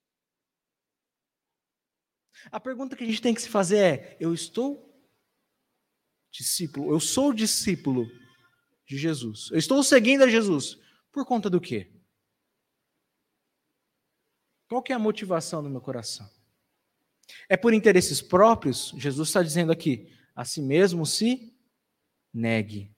A 2.51 2.59
pergunta 2.59 2.95
que 2.95 3.03
a 3.03 3.07
gente 3.07 3.21
tem 3.21 3.33
que 3.33 3.41
se 3.41 3.49
fazer 3.49 3.77
é: 3.77 4.17
eu 4.19 4.33
estou 4.33 4.93
discípulo, 6.31 6.91
eu 6.91 6.99
sou 6.99 7.33
discípulo 7.33 8.07
de 8.85 8.97
Jesus. 8.97 9.49
Eu 9.51 9.57
estou 9.57 9.83
seguindo 9.83 10.23
a 10.23 10.27
Jesus 10.27 10.77
por 11.11 11.25
conta 11.25 11.49
do 11.49 11.61
quê? 11.61 11.91
Qual 14.67 14.81
que 14.81 14.91
é 14.91 14.95
a 14.95 14.99
motivação 14.99 15.61
do 15.61 15.69
meu 15.69 15.81
coração? 15.81 16.29
É 17.47 17.55
por 17.55 17.73
interesses 17.73 18.21
próprios? 18.21 18.93
Jesus 18.97 19.29
está 19.29 19.43
dizendo 19.43 19.71
aqui, 19.71 20.11
a 20.35 20.43
si 20.43 20.61
mesmo 20.61 21.05
se 21.05 21.55
negue. 22.33 22.91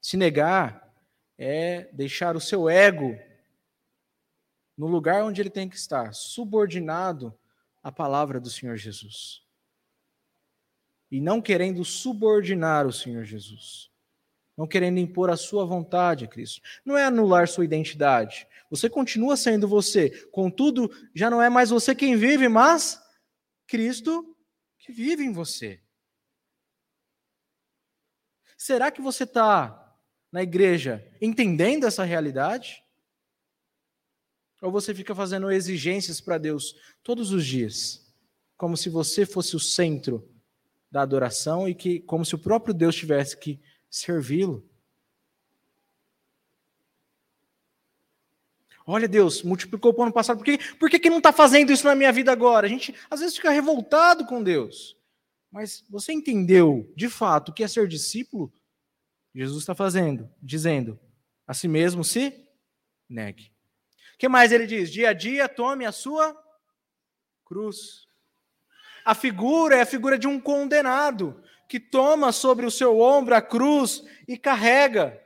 Se 0.00 0.16
negar 0.16 0.94
é 1.36 1.92
deixar 1.92 2.36
o 2.36 2.40
seu 2.40 2.68
ego 2.68 3.16
no 4.76 4.86
lugar 4.86 5.24
onde 5.24 5.40
ele 5.40 5.50
tem 5.50 5.68
que 5.68 5.76
estar, 5.76 6.14
subordinado 6.14 7.36
a 7.82 7.92
palavra 7.92 8.40
do 8.40 8.50
Senhor 8.50 8.76
Jesus. 8.76 9.42
E 11.10 11.20
não 11.20 11.40
querendo 11.40 11.84
subordinar 11.84 12.86
o 12.86 12.92
Senhor 12.92 13.24
Jesus. 13.24 13.90
Não 14.56 14.66
querendo 14.66 14.98
impor 14.98 15.30
a 15.30 15.36
sua 15.36 15.64
vontade 15.64 16.24
a 16.24 16.28
Cristo. 16.28 16.60
Não 16.84 16.98
é 16.98 17.04
anular 17.04 17.46
sua 17.46 17.64
identidade. 17.64 18.46
Você 18.70 18.90
continua 18.90 19.36
sendo 19.36 19.68
você. 19.68 20.10
Contudo, 20.30 20.90
já 21.14 21.30
não 21.30 21.40
é 21.40 21.48
mais 21.48 21.70
você 21.70 21.94
quem 21.94 22.16
vive, 22.16 22.48
mas 22.48 23.00
Cristo 23.66 24.36
que 24.78 24.92
vive 24.92 25.22
em 25.22 25.32
você. 25.32 25.80
Será 28.56 28.90
que 28.90 29.00
você 29.00 29.22
está 29.22 29.96
na 30.32 30.42
igreja 30.42 31.06
entendendo 31.20 31.86
essa 31.86 32.02
realidade? 32.02 32.84
Ou 34.60 34.72
você 34.72 34.94
fica 34.94 35.14
fazendo 35.14 35.50
exigências 35.50 36.20
para 36.20 36.38
Deus 36.38 36.74
todos 37.02 37.32
os 37.32 37.46
dias, 37.46 38.12
como 38.56 38.76
se 38.76 38.88
você 38.88 39.24
fosse 39.24 39.54
o 39.54 39.60
centro 39.60 40.28
da 40.90 41.02
adoração 41.02 41.68
e 41.68 41.74
que 41.74 42.00
como 42.00 42.24
se 42.24 42.34
o 42.34 42.38
próprio 42.38 42.74
Deus 42.74 42.94
tivesse 42.94 43.36
que 43.36 43.60
servi-lo. 43.90 44.68
Olha, 48.86 49.06
Deus, 49.06 49.42
multiplicou 49.42 49.94
o 49.94 50.02
ano 50.02 50.12
passado, 50.12 50.38
por 50.38 50.44
que, 50.44 50.58
por 50.76 50.88
que, 50.88 50.98
que 50.98 51.10
não 51.10 51.18
está 51.18 51.30
fazendo 51.30 51.70
isso 51.70 51.84
na 51.84 51.94
minha 51.94 52.10
vida 52.10 52.32
agora? 52.32 52.66
A 52.66 52.70
gente 52.70 52.94
às 53.10 53.20
vezes 53.20 53.36
fica 53.36 53.50
revoltado 53.50 54.24
com 54.24 54.42
Deus. 54.42 54.96
Mas 55.50 55.84
você 55.88 56.12
entendeu, 56.12 56.90
de 56.96 57.08
fato, 57.08 57.50
o 57.50 57.52
que 57.52 57.62
é 57.62 57.68
ser 57.68 57.86
discípulo? 57.86 58.52
Jesus 59.34 59.62
está 59.62 59.74
fazendo, 59.74 60.28
dizendo, 60.42 60.98
a 61.46 61.52
si 61.52 61.68
mesmo 61.68 62.02
se 62.02 62.32
negue. 63.08 63.52
Que 64.18 64.28
mais 64.28 64.50
ele 64.50 64.66
diz? 64.66 64.90
Dia 64.90 65.10
a 65.10 65.12
dia 65.12 65.48
tome 65.48 65.86
a 65.86 65.92
sua 65.92 66.36
cruz. 67.44 68.08
A 69.04 69.14
figura 69.14 69.76
é 69.76 69.80
a 69.80 69.86
figura 69.86 70.18
de 70.18 70.26
um 70.26 70.40
condenado 70.40 71.42
que 71.68 71.78
toma 71.78 72.32
sobre 72.32 72.66
o 72.66 72.70
seu 72.70 73.00
ombro 73.00 73.34
a 73.34 73.40
cruz 73.40 74.02
e 74.26 74.36
carrega. 74.36 75.18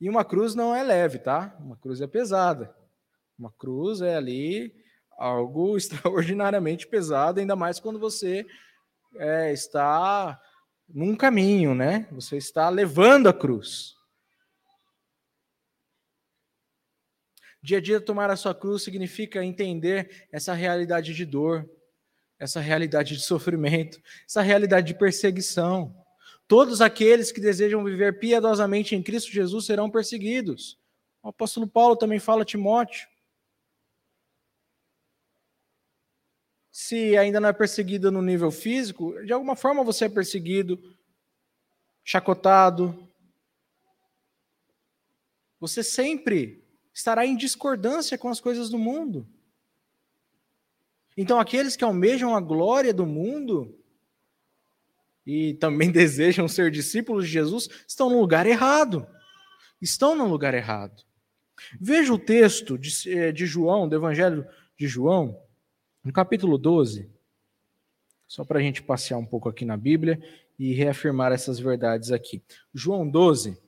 E 0.00 0.08
uma 0.08 0.24
cruz 0.24 0.54
não 0.54 0.74
é 0.74 0.82
leve, 0.82 1.18
tá? 1.18 1.54
Uma 1.60 1.76
cruz 1.76 2.00
é 2.00 2.06
pesada. 2.06 2.74
Uma 3.38 3.52
cruz 3.52 4.00
é 4.00 4.16
ali 4.16 4.74
algo 5.18 5.76
extraordinariamente 5.78 6.86
pesado, 6.86 7.40
ainda 7.40 7.54
mais 7.54 7.78
quando 7.78 7.98
você 7.98 8.46
é, 9.16 9.52
está 9.52 10.40
num 10.88 11.14
caminho, 11.14 11.74
né? 11.74 12.08
Você 12.10 12.38
está 12.38 12.70
levando 12.70 13.28
a 13.28 13.34
cruz. 13.34 13.99
Dia 17.62 17.78
a 17.78 17.80
dia 17.80 18.00
tomar 18.00 18.30
a 18.30 18.36
sua 18.36 18.54
cruz 18.54 18.82
significa 18.82 19.44
entender 19.44 20.28
essa 20.32 20.54
realidade 20.54 21.12
de 21.14 21.26
dor, 21.26 21.68
essa 22.38 22.58
realidade 22.58 23.16
de 23.16 23.22
sofrimento, 23.22 24.00
essa 24.26 24.40
realidade 24.40 24.86
de 24.86 24.98
perseguição. 24.98 25.94
Todos 26.48 26.80
aqueles 26.80 27.30
que 27.30 27.40
desejam 27.40 27.84
viver 27.84 28.18
piedosamente 28.18 28.96
em 28.96 29.02
Cristo 29.02 29.30
Jesus 29.30 29.66
serão 29.66 29.90
perseguidos. 29.90 30.78
O 31.22 31.28
apóstolo 31.28 31.68
Paulo 31.68 31.96
também 31.96 32.18
fala 32.18 32.42
a 32.42 32.46
Timóteo. 32.46 33.06
Se 36.72 37.16
ainda 37.18 37.38
não 37.40 37.50
é 37.50 37.52
perseguido 37.52 38.10
no 38.10 38.22
nível 38.22 38.50
físico, 38.50 39.22
de 39.22 39.32
alguma 39.34 39.54
forma 39.54 39.84
você 39.84 40.06
é 40.06 40.08
perseguido, 40.08 40.80
chacotado. 42.02 43.06
Você 45.60 45.82
sempre 45.82 46.64
estará 47.00 47.26
em 47.26 47.36
discordância 47.36 48.16
com 48.16 48.28
as 48.28 48.40
coisas 48.40 48.68
do 48.68 48.78
mundo. 48.78 49.26
Então, 51.16 51.40
aqueles 51.40 51.76
que 51.76 51.84
almejam 51.84 52.36
a 52.36 52.40
glória 52.40 52.94
do 52.94 53.06
mundo 53.06 53.76
e 55.26 55.54
também 55.54 55.90
desejam 55.92 56.46
ser 56.46 56.70
discípulos 56.70 57.24
de 57.24 57.32
Jesus, 57.32 57.68
estão 57.86 58.10
no 58.10 58.20
lugar 58.20 58.46
errado. 58.46 59.06
Estão 59.80 60.14
no 60.14 60.26
lugar 60.26 60.54
errado. 60.54 61.02
Veja 61.80 62.12
o 62.12 62.18
texto 62.18 62.78
de, 62.78 62.90
eh, 63.10 63.32
de 63.32 63.46
João, 63.46 63.88
do 63.88 63.96
Evangelho 63.96 64.46
de 64.78 64.86
João, 64.86 65.38
no 66.02 66.12
capítulo 66.12 66.56
12, 66.56 67.10
só 68.26 68.44
para 68.44 68.58
a 68.58 68.62
gente 68.62 68.82
passear 68.82 69.18
um 69.18 69.26
pouco 69.26 69.48
aqui 69.48 69.64
na 69.64 69.76
Bíblia 69.76 70.22
e 70.58 70.72
reafirmar 70.72 71.32
essas 71.32 71.58
verdades 71.58 72.12
aqui. 72.12 72.42
João 72.72 73.08
12. 73.08 73.58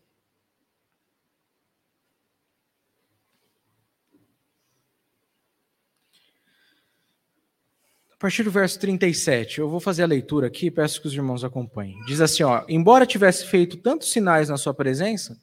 Partir 8.22 8.44
do 8.44 8.52
verso 8.52 8.78
37, 8.78 9.58
eu 9.58 9.68
vou 9.68 9.80
fazer 9.80 10.04
a 10.04 10.06
leitura 10.06 10.46
aqui, 10.46 10.70
peço 10.70 11.00
que 11.00 11.08
os 11.08 11.12
irmãos 11.12 11.42
acompanhem. 11.42 12.00
Diz 12.06 12.20
assim: 12.20 12.44
ó, 12.44 12.64
embora 12.68 13.04
tivesse 13.04 13.44
feito 13.46 13.76
tantos 13.76 14.12
sinais 14.12 14.48
na 14.48 14.56
sua 14.56 14.72
presença, 14.72 15.36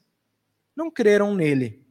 não 0.73 0.89
creram 0.89 1.35
nele, 1.35 1.85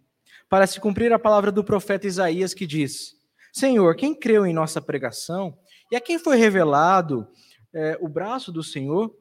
para 0.48 0.66
se 0.66 0.80
cumprir 0.80 1.12
a 1.12 1.18
palavra 1.18 1.52
do 1.52 1.62
profeta 1.62 2.06
Isaías 2.06 2.54
que 2.54 2.66
diz: 2.66 3.14
Senhor, 3.52 3.94
quem 3.96 4.14
creu 4.14 4.46
em 4.46 4.54
nossa 4.54 4.80
pregação 4.80 5.58
e 5.92 5.96
a 5.96 6.00
quem 6.00 6.18
foi 6.18 6.38
revelado 6.38 7.28
é, 7.74 7.98
o 8.00 8.08
braço 8.08 8.50
do 8.50 8.62
Senhor? 8.62 9.14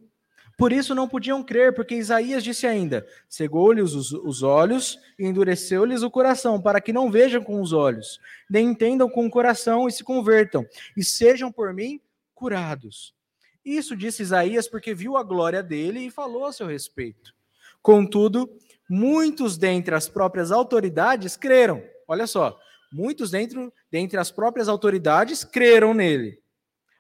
Por 0.58 0.74
isso 0.74 0.96
não 0.96 1.08
podiam 1.08 1.44
crer, 1.44 1.76
porque 1.76 1.94
Isaías 1.94 2.44
disse 2.44 2.66
ainda: 2.66 3.08
cegou-lhes 3.30 3.94
os, 3.94 4.12
os, 4.12 4.42
olhos 4.42 5.00
e 5.18 5.26
endureceu-lhes 5.26 6.02
o 6.02 6.10
coração, 6.10 6.60
para 6.60 6.82
que 6.82 6.92
não 6.92 7.12
vejam 7.12 7.44
com 7.44 7.62
os 7.62 7.72
olhos, 7.72 8.20
nem 8.50 8.70
entendam 8.70 9.08
com 9.08 9.28
o 9.28 9.30
coração 9.30 9.88
e 9.88 9.92
se 9.92 10.04
convertam, 10.04 10.66
e 10.98 11.04
sejam 11.04 11.52
por 11.52 11.74
mim 11.74 12.02
curados. 12.34 13.16
Isso 13.64 13.96
disse 13.96 14.24
Isaías 14.24 14.68
porque 14.68 14.96
viu 14.96 15.16
a 15.16 15.24
glória 15.24 15.62
dele 15.62 16.00
e 16.00 16.12
falou 16.12 16.46
a 16.46 16.54
seu 16.54 16.66
respeito. 16.66 17.36
Contudo, 17.80 18.50
muitos 18.90 19.58
dentre 19.58 19.94
as 19.94 20.10
próprias 20.10 20.52
autoridades 20.52 21.38
creram. 21.38 21.84
Olha 22.08 22.26
só, 22.26 22.58
muitos 22.92 23.30
dentro, 23.30 23.72
dentre 23.92 24.18
as 24.18 24.32
próprias 24.32 24.68
autoridades 24.68 25.44
creram 25.44 25.94
nele. 25.94 26.42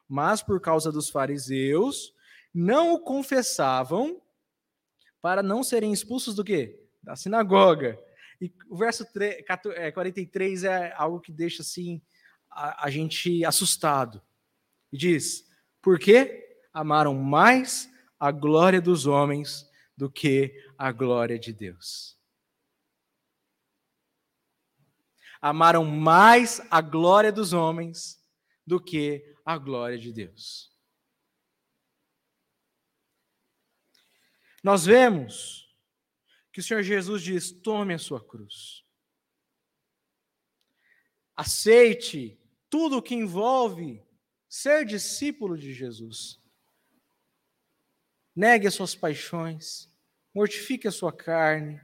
Mas 0.08 0.44
por 0.44 0.60
causa 0.60 0.92
dos 0.92 1.10
fariseus, 1.10 2.14
não 2.58 2.96
o 2.96 3.00
confessavam 3.00 4.20
para 5.22 5.44
não 5.44 5.62
serem 5.62 5.94
expulsos 5.94 6.34
do 6.34 6.44
quê? 6.44 6.84
Da 7.04 7.16
sinagoga. 7.16 8.00
E 8.42 8.52
o 8.68 8.76
verso 8.76 9.06
3, 9.14 9.46
43 9.94 10.64
é, 10.64 10.68
é 10.68 10.94
algo 10.98 11.20
que 11.20 11.32
deixa 11.32 11.62
assim 11.62 12.02
a, 12.50 12.86
a 12.86 12.90
gente 12.90 13.46
assustado. 13.46 14.24
E 14.92 14.98
diz: 14.98 15.48
Por 15.84 16.00
quê? 16.00 16.60
Amaram 16.74 17.14
mais 17.14 17.88
a 18.20 18.32
glória 18.32 18.82
dos 18.82 19.06
homens 19.06 19.70
do 19.96 20.10
que 20.10 20.52
a 20.80 20.92
glória 20.92 21.38
de 21.38 21.54
Deus. 21.54 22.18
Amaram 25.40 25.86
mais 25.86 26.60
a 26.72 26.82
glória 26.82 27.32
dos 27.32 27.54
homens 27.54 28.20
do 28.66 28.82
que 28.82 29.36
a 29.46 29.60
glória 29.60 30.00
de 30.00 30.12
Deus. 30.12 30.76
Nós 34.64 34.86
vemos 34.86 35.68
que 36.52 36.60
o 36.60 36.64
Senhor 36.64 36.84
Jesus 36.84 37.22
diz: 37.22 37.52
tome 37.52 37.94
a 37.94 38.00
sua 38.00 38.24
cruz. 38.24 38.84
Aceite 41.36 42.40
tudo 42.70 42.98
o 42.98 43.02
que 43.02 43.14
envolve 43.14 44.04
ser 44.50 44.86
discípulo 44.86 45.58
de 45.58 45.74
Jesus. 45.74 46.42
Negue 48.36 48.68
as 48.68 48.74
suas 48.74 48.96
paixões, 48.96 49.90
mortifique 50.34 50.88
a 50.88 50.92
sua 50.92 51.12
carne, 51.12 51.82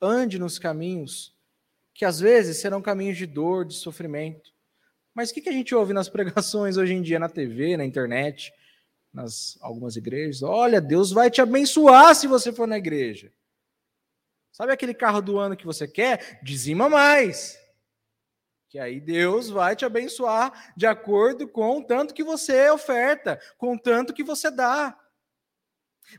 ande 0.00 0.38
nos 0.38 0.58
caminhos 0.58 1.34
que 1.94 2.04
às 2.04 2.20
vezes 2.20 2.58
serão 2.58 2.82
caminhos 2.82 3.16
de 3.16 3.26
dor, 3.26 3.64
de 3.64 3.74
sofrimento. 3.74 4.52
Mas 5.14 5.30
o 5.30 5.34
que 5.34 5.48
a 5.48 5.52
gente 5.52 5.74
ouve 5.74 5.94
nas 5.94 6.08
pregações 6.10 6.76
hoje 6.76 6.92
em 6.92 7.00
dia, 7.00 7.18
na 7.18 7.28
TV, 7.28 7.76
na 7.76 7.84
internet? 7.84 8.52
Nas 9.16 9.56
algumas 9.62 9.96
igrejas. 9.96 10.42
Olha, 10.42 10.78
Deus 10.78 11.10
vai 11.10 11.30
te 11.30 11.40
abençoar 11.40 12.14
se 12.14 12.26
você 12.26 12.52
for 12.52 12.68
na 12.68 12.76
igreja. 12.76 13.32
Sabe 14.52 14.72
aquele 14.72 14.92
carro 14.92 15.22
do 15.22 15.38
ano 15.38 15.56
que 15.56 15.64
você 15.64 15.88
quer? 15.88 16.38
Dizima 16.42 16.86
mais. 16.86 17.58
Que 18.68 18.78
aí 18.78 19.00
Deus 19.00 19.48
vai 19.48 19.74
te 19.74 19.86
abençoar 19.86 20.74
de 20.76 20.86
acordo 20.86 21.48
com 21.48 21.78
o 21.78 21.82
tanto 21.82 22.12
que 22.12 22.22
você 22.22 22.68
oferta, 22.68 23.40
com 23.56 23.74
o 23.74 23.78
tanto 23.78 24.12
que 24.12 24.22
você 24.22 24.50
dá. 24.50 24.98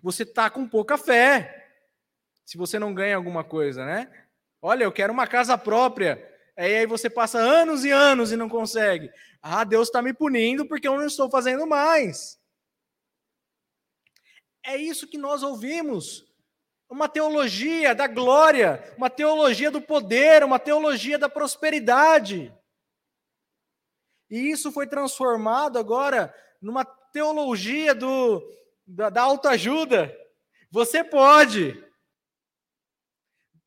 Você 0.01 0.25
tá 0.25 0.49
com 0.49 0.67
pouca 0.67 0.97
fé. 0.97 1.69
Se 2.43 2.57
você 2.57 2.79
não 2.79 2.95
ganha 2.95 3.15
alguma 3.15 3.43
coisa, 3.43 3.85
né? 3.85 4.11
Olha, 4.59 4.85
eu 4.85 4.91
quero 4.91 5.13
uma 5.13 5.27
casa 5.27 5.55
própria. 5.55 6.27
Aí 6.57 6.87
você 6.87 7.11
passa 7.11 7.37
anos 7.37 7.85
e 7.85 7.91
anos 7.91 8.31
e 8.31 8.35
não 8.35 8.49
consegue. 8.49 9.11
Ah, 9.39 9.63
Deus 9.63 9.87
está 9.87 10.01
me 10.01 10.13
punindo 10.13 10.65
porque 10.65 10.87
eu 10.87 10.97
não 10.97 11.05
estou 11.05 11.29
fazendo 11.29 11.67
mais. 11.67 12.39
É 14.67 14.75
isso 14.75 15.07
que 15.07 15.17
nós 15.17 15.43
ouvimos. 15.43 16.27
Uma 16.89 17.07
teologia 17.07 17.95
da 17.95 18.05
glória, 18.05 18.83
uma 18.97 19.09
teologia 19.09 19.71
do 19.71 19.81
poder, 19.81 20.43
uma 20.43 20.59
teologia 20.59 21.17
da 21.17 21.29
prosperidade. 21.29 22.53
E 24.29 24.51
isso 24.51 24.69
foi 24.69 24.85
transformado 24.85 25.79
agora 25.79 26.35
numa 26.61 26.83
teologia 26.83 27.95
do, 27.95 28.43
da, 28.85 29.09
da 29.09 29.21
autoajuda. 29.21 30.13
Você 30.69 31.01
pode. 31.01 31.81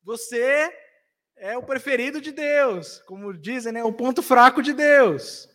Você 0.03 0.71
é 1.35 1.57
o 1.57 1.63
preferido 1.63 2.21
de 2.21 2.31
Deus, 2.31 2.99
como 3.07 3.33
dizem, 3.33 3.73
né? 3.73 3.83
O 3.83 3.91
ponto 3.91 4.21
fraco 4.21 4.61
de 4.61 4.71
Deus. 4.71 5.49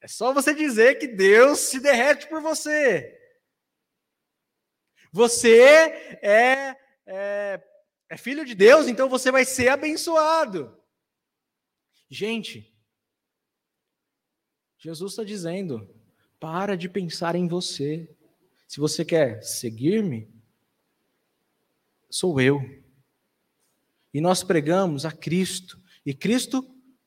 É 0.00 0.08
só 0.08 0.32
você 0.32 0.54
dizer 0.54 0.94
que 0.94 1.06
Deus 1.06 1.58
se 1.58 1.78
derrete 1.78 2.26
por 2.26 2.40
você. 2.40 3.15
Você 5.16 5.62
é, 6.20 6.78
é, 7.06 7.64
é 8.06 8.16
filho 8.18 8.44
de 8.44 8.54
Deus, 8.54 8.86
então 8.86 9.08
você 9.08 9.32
vai 9.32 9.46
ser 9.46 9.68
abençoado. 9.68 10.78
Gente, 12.10 12.70
Jesus 14.76 15.12
está 15.12 15.24
dizendo: 15.24 15.88
para 16.38 16.76
de 16.76 16.86
pensar 16.86 17.34
em 17.34 17.48
você. 17.48 18.14
Se 18.68 18.78
você 18.78 19.06
quer 19.06 19.42
seguir-me, 19.42 20.28
sou 22.10 22.38
eu. 22.38 22.60
E 24.12 24.20
nós 24.20 24.44
pregamos 24.44 25.06
a 25.06 25.12
Cristo, 25.12 25.82
e 26.04 26.12
Cristo 26.12 26.62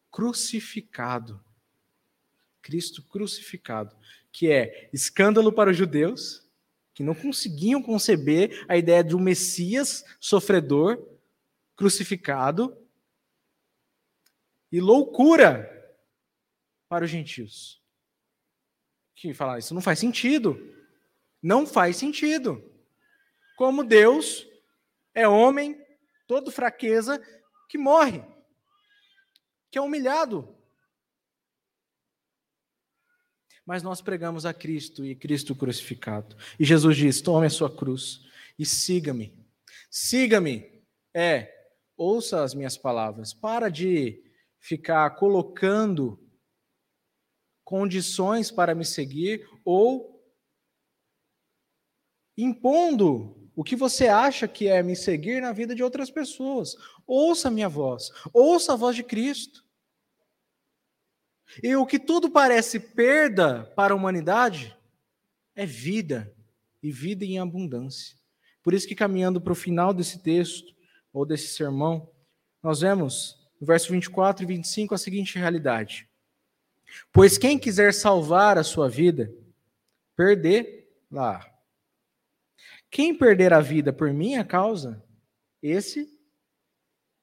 crucificado. 0.10 1.45
Cristo 2.60 3.04
crucificado, 3.04 3.95
que 4.32 4.52
é 4.52 4.89
escândalo 4.91 5.54
para 5.54 5.69
os 5.69 5.78
judeus, 5.78 6.49
que 7.00 7.04
não 7.04 7.16
conseguiam 7.16 7.82
conceber 7.82 8.66
a 8.68 8.76
ideia 8.76 9.02
de 9.02 9.16
um 9.16 9.22
Messias 9.22 10.04
sofredor 10.20 11.02
crucificado, 11.74 12.78
e 14.70 14.82
loucura 14.82 15.98
para 16.90 17.06
os 17.06 17.10
gentios. 17.10 17.82
Que 19.16 19.34
falar 19.34 19.60
isso 19.60 19.74
não 19.74 19.80
faz 19.80 19.98
sentido. 19.98 20.60
Não 21.42 21.66
faz 21.66 21.96
sentido. 21.96 22.62
Como 23.56 23.82
Deus 23.82 24.46
é 25.14 25.26
homem, 25.26 25.82
todo 26.28 26.52
fraqueza, 26.52 27.18
que 27.70 27.78
morre, 27.78 28.22
que 29.72 29.78
é 29.78 29.82
humilhado. 29.82 30.54
Mas 33.65 33.84
nós 33.84 34.02
pregamos 34.02 34.45
a 34.45 34.54
Cristo 34.54 35.06
e 35.06 35.15
Cristo 35.15 35.56
crucificado. 35.56 36.36
E 36.60 36.65
Jesus 36.65 36.98
diz: 36.98 37.22
tome 37.22 37.48
a 37.48 37.50
sua 37.50 37.69
cruz 37.69 38.22
e 38.58 38.65
siga-me. 38.65 39.34
Siga-me. 39.89 40.84
É, 41.13 41.52
ouça 41.98 42.43
as 42.43 42.54
minhas 42.54 42.78
palavras. 42.78 43.34
Para 43.34 43.69
de 43.69 44.24
ficar 44.60 45.10
colocando 45.12 46.19
condições 47.63 48.50
para 48.50 48.74
me 48.74 48.84
seguir 48.84 49.48
ou 49.63 50.19
impondo 52.36 53.52
o 53.56 53.63
que 53.63 53.76
você 53.76 54.08
acha 54.08 54.48
que 54.48 54.67
é 54.67 54.82
me 54.82 54.95
seguir 54.95 55.41
na 55.41 55.52
vida 55.52 55.76
de 55.76 55.84
outras 55.84 56.10
pessoas. 56.10 56.76
Ouça 57.06 57.50
a 57.50 57.52
minha 57.52 57.67
voz, 57.67 58.10
ouça 58.34 58.74
a 58.74 58.76
voz 58.76 58.95
de 58.95 59.04
Cristo. 59.04 59.65
E 61.64 61.76
o 61.76 61.86
que 61.86 62.00
tudo 62.00 62.30
parece 62.30 62.80
perda 62.80 63.64
para 63.76 63.94
a 63.94 63.98
humanidade 63.98 64.76
é 65.56 65.66
vida, 65.66 66.34
e 66.82 66.92
vida 66.92 67.26
em 67.26 67.40
abundância. 67.40 68.18
Por 68.64 68.74
isso 68.74 68.88
que 68.88 68.96
caminhando 68.96 69.42
para 69.42 69.54
o 69.54 69.56
final 69.56 69.94
desse 69.94 70.20
texto, 70.20 70.74
ou 71.12 71.26
desse 71.26 71.48
sermão, 71.48 72.10
nós 72.62 72.82
vemos 72.82 73.38
no 73.60 73.68
verso 73.68 73.92
24 73.92 74.44
e 74.44 74.48
25 74.48 74.94
a 74.94 74.98
seguinte 74.98 75.38
realidade: 75.38 76.08
Pois 77.12 77.38
quem 77.38 77.58
quiser 77.58 77.94
salvar 77.94 78.58
a 78.58 78.64
sua 78.64 78.90
vida, 78.90 79.34
perder 80.16 80.88
lá. 81.12 81.46
Quem 82.92 83.16
perder 83.16 83.54
a 83.54 83.60
vida 83.60 83.94
por 83.94 84.12
minha 84.12 84.44
causa, 84.44 85.04
esse 85.62 86.10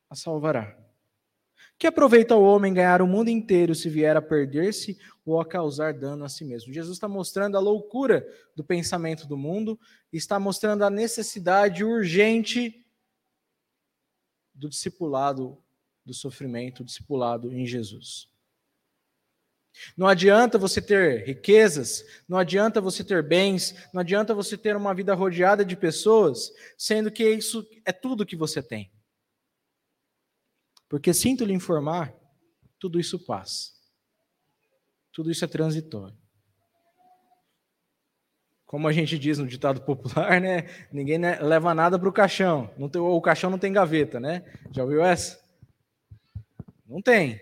a 0.08 0.14
salvará. 0.14 0.78
Que 1.78 1.86
aproveita 1.86 2.34
o 2.34 2.42
homem 2.42 2.72
ganhar 2.72 3.02
o 3.02 3.06
mundo 3.06 3.28
inteiro 3.28 3.74
se 3.74 3.90
vier 3.90 4.16
a 4.16 4.22
perder-se 4.22 4.98
ou 5.26 5.38
a 5.38 5.44
causar 5.44 5.92
dano 5.92 6.24
a 6.24 6.28
si 6.28 6.44
mesmo? 6.44 6.72
Jesus 6.72 6.96
está 6.96 7.06
mostrando 7.06 7.56
a 7.56 7.60
loucura 7.60 8.26
do 8.54 8.64
pensamento 8.64 9.26
do 9.26 9.36
mundo, 9.36 9.78
está 10.10 10.40
mostrando 10.40 10.84
a 10.84 10.90
necessidade 10.90 11.84
urgente 11.84 12.82
do 14.54 14.70
discipulado, 14.70 15.62
do 16.04 16.14
sofrimento, 16.14 16.82
discipulado 16.82 17.52
em 17.52 17.66
Jesus. 17.66 18.30
Não 19.94 20.06
adianta 20.06 20.56
você 20.56 20.80
ter 20.80 21.26
riquezas, 21.26 22.02
não 22.26 22.38
adianta 22.38 22.80
você 22.80 23.04
ter 23.04 23.22
bens, 23.22 23.74
não 23.92 24.00
adianta 24.00 24.32
você 24.32 24.56
ter 24.56 24.74
uma 24.74 24.94
vida 24.94 25.12
rodeada 25.12 25.62
de 25.62 25.76
pessoas, 25.76 26.50
sendo 26.78 27.10
que 27.10 27.28
isso 27.28 27.68
é 27.84 27.92
tudo 27.92 28.24
que 28.24 28.36
você 28.36 28.62
tem. 28.62 28.90
Porque 30.88 31.12
sinto 31.12 31.44
lhe 31.44 31.52
informar, 31.52 32.14
tudo 32.78 33.00
isso 33.00 33.18
passa. 33.18 33.72
Tudo 35.12 35.30
isso 35.30 35.44
é 35.44 35.48
transitório. 35.48 36.16
Como 38.66 38.88
a 38.88 38.92
gente 38.92 39.18
diz 39.18 39.38
no 39.38 39.46
ditado 39.46 39.80
popular, 39.82 40.40
né? 40.40 40.68
Ninguém 40.92 41.18
né, 41.18 41.40
leva 41.40 41.74
nada 41.74 41.98
para 41.98 42.08
o 42.08 42.12
caixão. 42.12 42.72
Não 42.76 42.88
tem, 42.88 43.00
o 43.00 43.20
caixão 43.20 43.48
não 43.48 43.58
tem 43.58 43.72
gaveta, 43.72 44.20
né? 44.20 44.44
Já 44.72 44.82
ouviu 44.82 45.02
essa? 45.02 45.40
Não 46.84 47.00
tem. 47.00 47.40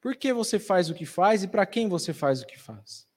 Por 0.00 0.14
que 0.14 0.32
você 0.32 0.58
faz 0.58 0.90
o 0.90 0.94
que 0.94 1.06
faz 1.06 1.42
e 1.42 1.48
para 1.48 1.66
quem 1.66 1.88
você 1.88 2.12
faz 2.12 2.42
o 2.42 2.46
que 2.46 2.58
faz? 2.58 3.08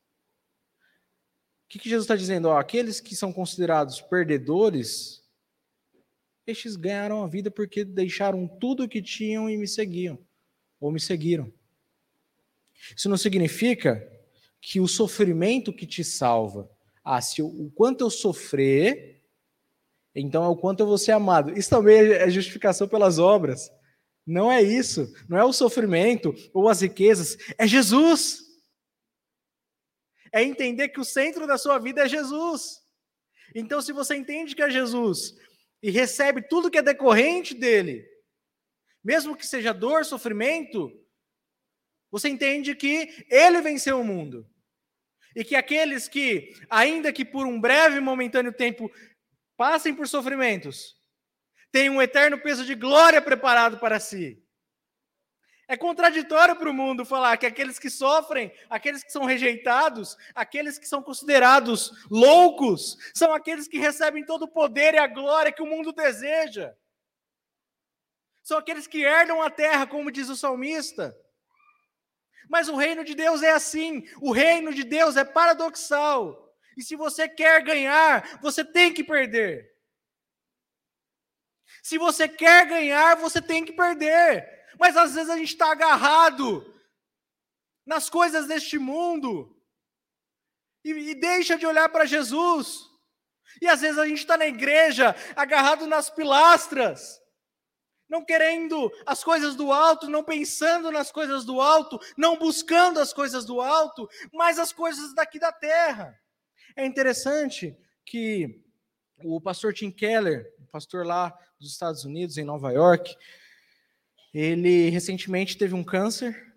O 1.66 1.70
que, 1.70 1.78
que 1.78 1.90
Jesus 1.90 2.06
está 2.06 2.16
dizendo? 2.16 2.48
Ó, 2.48 2.58
aqueles 2.58 3.00
que 3.00 3.16
são 3.16 3.32
considerados 3.32 4.02
perdedores, 4.02 5.19
estes 6.50 6.76
ganharam 6.76 7.24
a 7.24 7.28
vida 7.28 7.50
porque 7.52 7.84
deixaram 7.84 8.48
tudo 8.48 8.84
o 8.84 8.90
que 8.90 9.02
tinham 9.02 9.50
e 9.50 9.58
me 9.58 9.68
seguiam, 9.68 10.20
ou 10.80 10.92
me 10.92 11.00
seguiram. 11.00 11.52
Isso 12.96 13.10
não 13.10 13.18
significa 13.18 14.08
que 14.62 14.80
o 14.80 14.88
sofrimento 14.88 15.74
que 15.74 15.86
te 15.86 16.04
salva, 16.04 16.70
ah, 17.04 17.22
se 17.22 17.42
eu, 17.42 17.48
o 17.48 17.72
quanto 17.72 18.04
eu 18.04 18.10
sofrer, 18.10 19.22
então 20.14 20.44
é 20.44 20.48
o 20.48 20.56
quanto 20.56 20.82
eu 20.82 20.88
vou 20.88 20.98
ser 20.98 21.12
amado. 21.12 21.58
Isso 21.58 21.70
também 21.70 21.98
é 21.98 22.30
justificação 22.30 22.88
pelas 22.88 23.20
obras. 23.20 23.72
Não 24.26 24.52
é 24.52 24.62
isso, 24.62 25.12
não 25.28 25.38
é 25.38 25.44
o 25.44 25.54
sofrimento 25.54 26.36
ou 26.54 26.68
as 26.70 26.82
riquezas, 26.82 27.38
é 27.58 27.66
Jesus. 27.66 28.42
É 30.32 30.44
entender 30.44 30.90
que 30.90 31.00
o 31.00 31.06
centro 31.06 31.48
da 31.48 31.58
sua 31.58 31.80
vida 31.80 32.02
é 32.02 32.08
Jesus. 32.08 32.80
Então, 33.56 33.82
se 33.82 33.92
você 33.92 34.16
entende 34.16 34.56
que 34.56 34.62
é 34.62 34.70
Jesus 34.70 35.36
e 35.82 35.90
recebe 35.90 36.42
tudo 36.42 36.70
que 36.70 36.78
é 36.78 36.82
decorrente 36.82 37.54
dele, 37.54 38.08
mesmo 39.04 39.36
que 39.36 39.46
seja 39.46 39.74
dor, 39.74 40.06
sofrimento, 40.06 40.92
você 42.12 42.28
entende 42.28 42.76
que 42.76 43.26
ele 43.30 43.62
venceu 43.62 44.00
o 44.00 44.04
mundo. 44.04 44.50
E 45.36 45.44
que 45.44 45.56
aqueles 45.56 46.08
que, 46.08 46.54
ainda 46.70 47.14
que 47.14 47.24
por 47.24 47.46
um 47.46 47.62
breve 47.62 47.98
e 47.98 48.02
momentâneo 48.02 48.52
tempo, 48.52 48.92
passem 49.56 49.94
por 49.94 50.08
sofrimentos, 50.08 50.98
tem 51.72 51.90
um 51.90 52.02
eterno 52.02 52.40
peso 52.40 52.66
de 52.66 52.74
glória 52.74 53.22
preparado 53.22 53.80
para 53.80 54.00
si. 54.00 54.44
É 55.72 55.78
contraditório 55.78 56.56
para 56.56 56.68
o 56.68 56.74
mundo 56.74 57.06
falar 57.06 57.38
que 57.38 57.46
aqueles 57.46 57.78
que 57.78 57.92
sofrem, 57.92 58.52
aqueles 58.68 59.04
que 59.04 59.12
são 59.12 59.24
rejeitados, 59.24 60.18
aqueles 60.34 60.80
que 60.80 60.88
são 60.88 61.04
considerados 61.04 61.92
loucos, 62.10 62.98
são 63.14 63.32
aqueles 63.32 63.68
que 63.68 63.78
recebem 63.78 64.26
todo 64.26 64.46
o 64.46 64.52
poder 64.52 64.96
e 64.96 64.98
a 64.98 65.06
glória 65.06 65.52
que 65.52 65.62
o 65.62 65.68
mundo 65.68 65.92
deseja. 65.94 66.74
São 68.42 68.58
aqueles 68.58 68.88
que 68.88 69.04
herdam 69.04 69.44
a 69.44 69.52
terra, 69.52 69.86
como 69.86 70.12
diz 70.12 70.28
o 70.28 70.36
salmista. 70.36 71.16
Mas 72.50 72.68
o 72.68 72.76
reino 72.76 73.06
de 73.06 73.14
Deus 73.14 73.44
é 73.44 73.52
assim, 73.52 74.04
o 74.20 74.32
reino 74.32 74.74
de 74.74 74.84
Deus 74.84 75.18
é 75.18 75.24
paradoxal. 75.24 76.52
E 76.76 76.82
se 76.82 76.96
você 76.96 77.30
quer 77.30 77.62
ganhar, 77.64 78.40
você 78.42 78.66
tem 78.66 78.92
que 78.92 79.04
perder. 79.04 79.72
Se 81.84 82.00
você 82.00 82.28
quer 82.28 82.66
ganhar, 82.66 83.18
você 83.18 83.40
tem 83.40 83.64
que 83.64 83.72
perder. 83.72 84.59
Mas 84.80 84.96
às 84.96 85.14
vezes 85.14 85.30
a 85.30 85.38
gente 85.38 85.50
está 85.50 85.72
agarrado 85.72 86.74
nas 87.86 88.10
coisas 88.10 88.48
deste 88.48 88.80
mundo 88.80 89.56
e, 90.84 90.92
e 90.92 91.16
deixa 91.16 91.58
de 91.58 91.66
olhar 91.66 91.90
para 91.90 92.06
Jesus. 92.06 92.88
E 93.62 93.68
às 93.68 93.82
vezes 93.82 93.98
a 93.98 94.08
gente 94.08 94.20
está 94.20 94.38
na 94.38 94.48
igreja 94.48 95.16
agarrado 95.36 95.86
nas 95.86 96.10
pilastras, 96.10 97.20
não 98.08 98.24
querendo 98.24 98.92
as 99.06 99.24
coisas 99.24 99.56
do 99.56 99.72
alto, 99.72 100.08
não 100.08 100.24
pensando 100.24 100.92
nas 100.92 101.12
coisas 101.12 101.44
do 101.44 101.60
alto, 101.60 102.00
não 102.18 102.38
buscando 102.38 103.00
as 103.00 103.12
coisas 103.12 103.44
do 103.46 103.60
alto, 103.60 104.08
mas 104.34 104.58
as 104.58 104.72
coisas 104.72 105.14
daqui 105.14 105.40
da 105.40 105.52
terra. 105.52 106.18
É 106.76 106.86
interessante 106.86 107.78
que 108.06 108.64
o 109.24 109.42
pastor 109.42 109.74
Tim 109.74 109.92
Keller, 109.92 110.52
pastor 110.72 111.06
lá 111.06 111.38
dos 111.60 111.72
Estados 111.72 112.06
Unidos, 112.06 112.38
em 112.38 112.46
Nova 112.46 112.72
York, 112.72 113.16
ele 114.34 114.90
recentemente 114.90 115.58
teve 115.58 115.74
um 115.74 115.84
câncer 115.84 116.54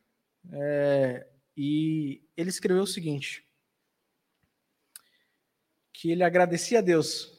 é, 0.52 1.26
e 1.56 2.22
ele 2.36 2.50
escreveu 2.50 2.82
o 2.82 2.86
seguinte: 2.86 3.46
que 5.92 6.10
ele 6.10 6.22
agradecia 6.22 6.78
a 6.78 6.82
Deus 6.82 7.32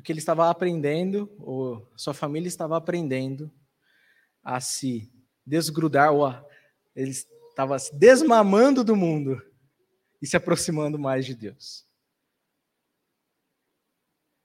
porque 0.00 0.12
ele 0.12 0.18
estava 0.18 0.48
aprendendo, 0.48 1.30
ou 1.38 1.86
sua 1.94 2.14
família 2.14 2.48
estava 2.48 2.74
aprendendo 2.74 3.52
a 4.42 4.58
se 4.58 5.12
desgrudar, 5.44 6.10
ou 6.10 6.24
a, 6.24 6.42
ele 6.96 7.10
estava 7.10 7.78
se 7.78 7.94
desmamando 7.94 8.82
do 8.82 8.96
mundo 8.96 9.42
e 10.20 10.26
se 10.26 10.38
aproximando 10.38 10.98
mais 10.98 11.26
de 11.26 11.34
Deus. 11.34 11.86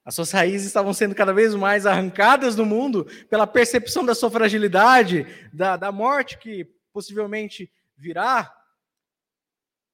As 0.06 0.14
suas 0.14 0.32
raízes 0.32 0.68
estavam 0.68 0.93
sendo 0.93 1.16
cada 1.16 1.34
vez 1.34 1.56
mais 1.56 1.88
arrancadas 1.88 2.56
do 2.56 2.64
mundo 2.64 3.06
pela 3.28 3.47
percepção 3.47 4.06
da 4.06 4.14
sua 4.14 4.30
fragilidade, 4.30 5.26
da, 5.51 5.76
da 5.76 5.91
morte 5.91 6.38
que 6.38 6.66
possivelmente 6.93 7.74
virá, 7.97 8.56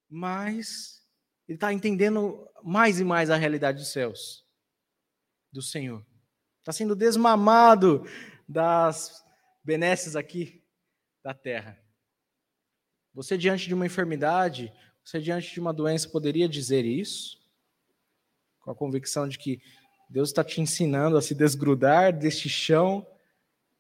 mais 0.10 1.02
ele 1.48 1.56
está 1.56 1.72
entendendo 1.72 2.48
mais 2.62 3.00
e 3.00 3.04
mais 3.04 3.30
a 3.30 3.38
realidade 3.38 3.80
dos 3.80 3.92
céus, 3.92 4.46
do 5.52 5.62
Senhor. 5.62 6.06
Está 6.60 6.72
sendo 6.72 6.96
desmamado 6.96 8.06
das 8.48 9.24
benesses 9.64 10.16
aqui 10.16 10.62
da 11.24 11.34
terra. 11.34 11.82
Você, 13.14 13.38
diante 13.38 13.68
de 13.68 13.74
uma 13.74 13.86
enfermidade, 13.86 14.72
você, 15.04 15.20
diante 15.20 15.54
de 15.54 15.60
uma 15.60 15.74
doença, 15.74 16.10
poderia 16.10 16.48
dizer 16.48 16.86
isso? 16.86 17.38
Com 18.60 18.72
a 18.72 18.76
convicção 18.76 19.28
de 19.28 19.38
que 19.38 19.62
Deus 20.12 20.28
está 20.28 20.44
te 20.44 20.60
ensinando 20.60 21.16
a 21.16 21.22
se 21.22 21.34
desgrudar 21.34 22.12
deste 22.12 22.50
chão 22.50 23.08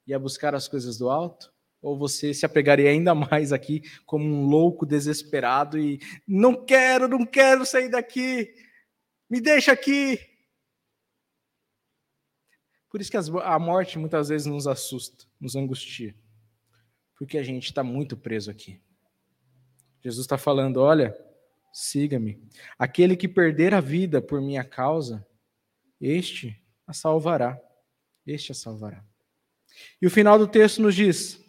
e 0.08 0.14
a 0.14 0.20
buscar 0.20 0.56
as 0.56 0.66
coisas 0.66 0.98
do 0.98 1.10
alto? 1.10 1.54
Ou 1.82 1.98
você 1.98 2.34
se 2.34 2.46
apegaria 2.46 2.90
ainda 2.90 3.14
mais 3.14 3.52
aqui 3.52 3.82
como 4.06 4.24
um 4.24 4.46
louco 4.46 4.86
desesperado 4.86 5.78
e 5.78 6.00
não 6.26 6.66
quero, 6.66 7.10
não 7.10 7.26
quero 7.26 7.66
sair 7.66 7.90
daqui, 7.90 8.50
me 9.30 9.42
deixa 9.42 9.74
aqui. 9.74 10.18
Por 12.90 13.02
isso 13.02 13.12
que 13.12 13.18
a 13.18 13.60
morte 13.60 14.00
muitas 14.00 14.30
vezes 14.30 14.48
nos 14.48 14.68
assusta, 14.68 15.26
nos 15.38 15.58
angustia, 15.58 16.16
porque 17.18 17.38
a 17.38 17.44
gente 17.44 17.66
está 17.66 17.84
muito 17.84 18.16
preso 18.16 18.50
aqui. 18.50 18.82
Jesus 20.02 20.24
está 20.24 20.38
falando: 20.38 20.78
olha, 20.78 21.14
siga-me. 21.74 22.42
Aquele 22.80 23.18
que 23.18 23.28
perder 23.28 23.74
a 23.74 23.82
vida 23.82 24.22
por 24.22 24.42
minha 24.42 24.64
causa, 24.64 25.26
este 26.02 26.60
a 26.88 26.93
salvará. 26.93 27.62
Este 28.26 28.52
a 28.52 28.56
salvará. 28.56 29.06
E 30.02 30.08
o 30.08 30.12
final 30.12 30.38
do 30.38 30.47
texto 30.47 30.82
nos 30.82 30.95
diz: 30.95 31.41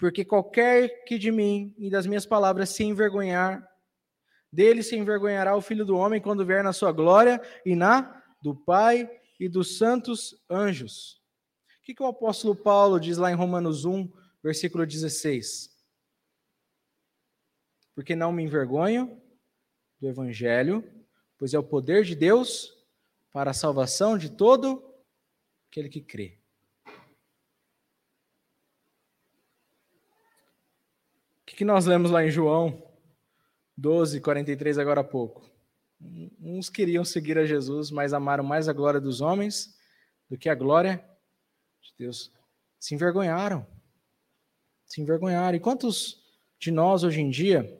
porque 0.00 0.24
qualquer 0.24 1.04
que 1.04 1.18
de 1.18 1.30
mim 1.30 1.74
e 1.76 1.90
das 1.90 2.06
minhas 2.06 2.24
palavras 2.24 2.70
se 2.70 2.82
envergonhar, 2.82 3.62
dele 4.50 4.82
se 4.82 4.96
envergonhará 4.96 5.54
o 5.54 5.60
filho 5.60 5.84
do 5.84 5.94
homem 5.94 6.22
quando 6.22 6.44
vier 6.46 6.64
na 6.64 6.72
sua 6.72 6.90
glória 6.90 7.38
e 7.66 7.76
na 7.76 8.22
do 8.42 8.56
Pai 8.56 9.08
e 9.38 9.46
dos 9.46 9.76
santos 9.76 10.42
anjos. 10.48 11.20
O 11.80 11.82
que, 11.84 11.94
que 11.94 12.02
o 12.02 12.06
apóstolo 12.06 12.56
Paulo 12.56 12.98
diz 12.98 13.18
lá 13.18 13.30
em 13.30 13.34
Romanos 13.34 13.84
1, 13.84 14.10
versículo 14.42 14.86
16? 14.86 15.68
Porque 17.94 18.16
não 18.16 18.32
me 18.32 18.42
envergonho 18.42 19.20
do 20.00 20.08
evangelho, 20.08 20.82
pois 21.38 21.52
é 21.52 21.58
o 21.58 21.62
poder 21.62 22.04
de 22.04 22.14
Deus 22.14 22.79
para 23.32 23.50
a 23.50 23.54
salvação 23.54 24.18
de 24.18 24.30
todo 24.30 24.82
aquele 25.68 25.88
que 25.88 26.00
crê. 26.00 26.40
que 31.60 31.64
nós 31.66 31.84
lemos 31.84 32.10
lá 32.10 32.24
em 32.24 32.30
João 32.30 32.82
12, 33.76 34.18
43, 34.22 34.78
agora 34.78 35.02
há 35.02 35.04
pouco? 35.04 35.46
Uns 36.40 36.70
queriam 36.70 37.04
seguir 37.04 37.36
a 37.36 37.44
Jesus, 37.44 37.90
mas 37.90 38.14
amaram 38.14 38.42
mais 38.42 38.66
a 38.66 38.72
glória 38.72 38.98
dos 38.98 39.20
homens 39.20 39.78
do 40.26 40.38
que 40.38 40.48
a 40.48 40.54
glória 40.54 41.06
de 41.82 41.92
Deus. 41.98 42.32
Se 42.78 42.94
envergonharam. 42.94 43.66
Se 44.86 45.02
envergonharam. 45.02 45.54
E 45.54 45.60
quantos 45.60 46.24
de 46.58 46.70
nós 46.70 47.04
hoje 47.04 47.20
em 47.20 47.28
dia 47.28 47.78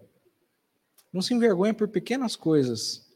não 1.10 1.22
se 1.22 1.32
envergonham 1.32 1.74
por 1.74 1.88
pequenas 1.88 2.36
coisas? 2.36 3.09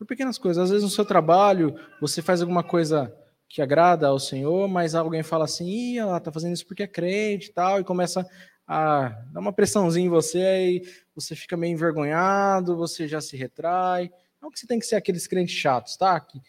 Por 0.00 0.06
pequenas 0.06 0.38
coisas. 0.38 0.64
Às 0.64 0.70
vezes 0.70 0.82
no 0.82 0.88
seu 0.88 1.04
trabalho, 1.04 1.78
você 2.00 2.22
faz 2.22 2.40
alguma 2.40 2.64
coisa 2.64 3.14
que 3.46 3.60
agrada 3.60 4.06
ao 4.06 4.18
Senhor, 4.18 4.66
mas 4.66 4.94
alguém 4.94 5.22
fala 5.22 5.44
assim, 5.44 5.66
Ih, 5.68 5.98
ela 5.98 6.16
está 6.16 6.32
fazendo 6.32 6.54
isso 6.54 6.66
porque 6.66 6.84
é 6.84 6.86
crente 6.86 7.50
e 7.50 7.52
tal, 7.52 7.78
e 7.78 7.84
começa 7.84 8.26
a 8.66 9.10
dar 9.30 9.40
uma 9.40 9.52
pressãozinha 9.52 10.06
em 10.06 10.08
você 10.08 10.70
e 10.70 10.82
você 11.14 11.36
fica 11.36 11.54
meio 11.54 11.74
envergonhado, 11.74 12.78
você 12.78 13.06
já 13.06 13.20
se 13.20 13.36
retrai. 13.36 14.10
Não 14.40 14.50
que 14.50 14.58
você 14.58 14.66
tem 14.66 14.78
que 14.78 14.86
ser 14.86 14.96
aqueles 14.96 15.26
crentes 15.26 15.54
chatos, 15.54 15.98
tá? 15.98 16.18
Que 16.18 16.40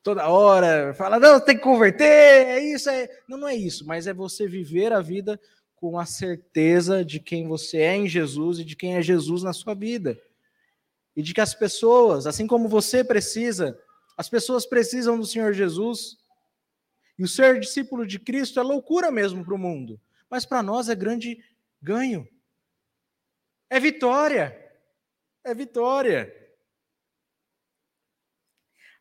toda 0.00 0.28
hora 0.28 0.94
fala, 0.94 1.18
não, 1.18 1.40
tem 1.40 1.56
que 1.56 1.62
converter, 1.64 2.04
é 2.04 2.60
isso, 2.60 2.88
é. 2.88 3.08
Não, 3.28 3.38
não 3.38 3.48
é 3.48 3.56
isso, 3.56 3.84
mas 3.84 4.06
é 4.06 4.14
você 4.14 4.46
viver 4.46 4.92
a 4.92 5.00
vida 5.00 5.40
com 5.74 5.98
a 5.98 6.06
certeza 6.06 7.04
de 7.04 7.18
quem 7.18 7.48
você 7.48 7.78
é 7.78 7.96
em 7.96 8.06
Jesus 8.06 8.60
e 8.60 8.64
de 8.64 8.76
quem 8.76 8.94
é 8.94 9.02
Jesus 9.02 9.42
na 9.42 9.52
sua 9.52 9.74
vida. 9.74 10.16
E 11.18 11.22
de 11.22 11.34
que 11.34 11.40
as 11.42 11.54
pessoas, 11.54 12.26
assim 12.26 12.46
como 12.46 12.66
você 12.66 13.04
precisa, 13.04 13.78
as 14.16 14.30
pessoas 14.30 14.64
precisam 14.64 15.18
do 15.18 15.26
Senhor 15.26 15.52
Jesus. 15.52 16.16
E 17.18 17.24
o 17.24 17.28
ser 17.28 17.60
discípulo 17.60 18.06
de 18.06 18.18
Cristo 18.18 18.58
é 18.58 18.62
loucura 18.62 19.10
mesmo 19.10 19.44
para 19.44 19.54
o 19.54 19.58
mundo 19.58 20.00
mas 20.30 20.44
para 20.44 20.62
nós 20.62 20.88
é 20.88 20.94
grande 20.94 21.42
ganho. 21.80 22.28
É 23.70 23.80
vitória. 23.80 24.56
É 25.44 25.54
vitória. 25.54 26.34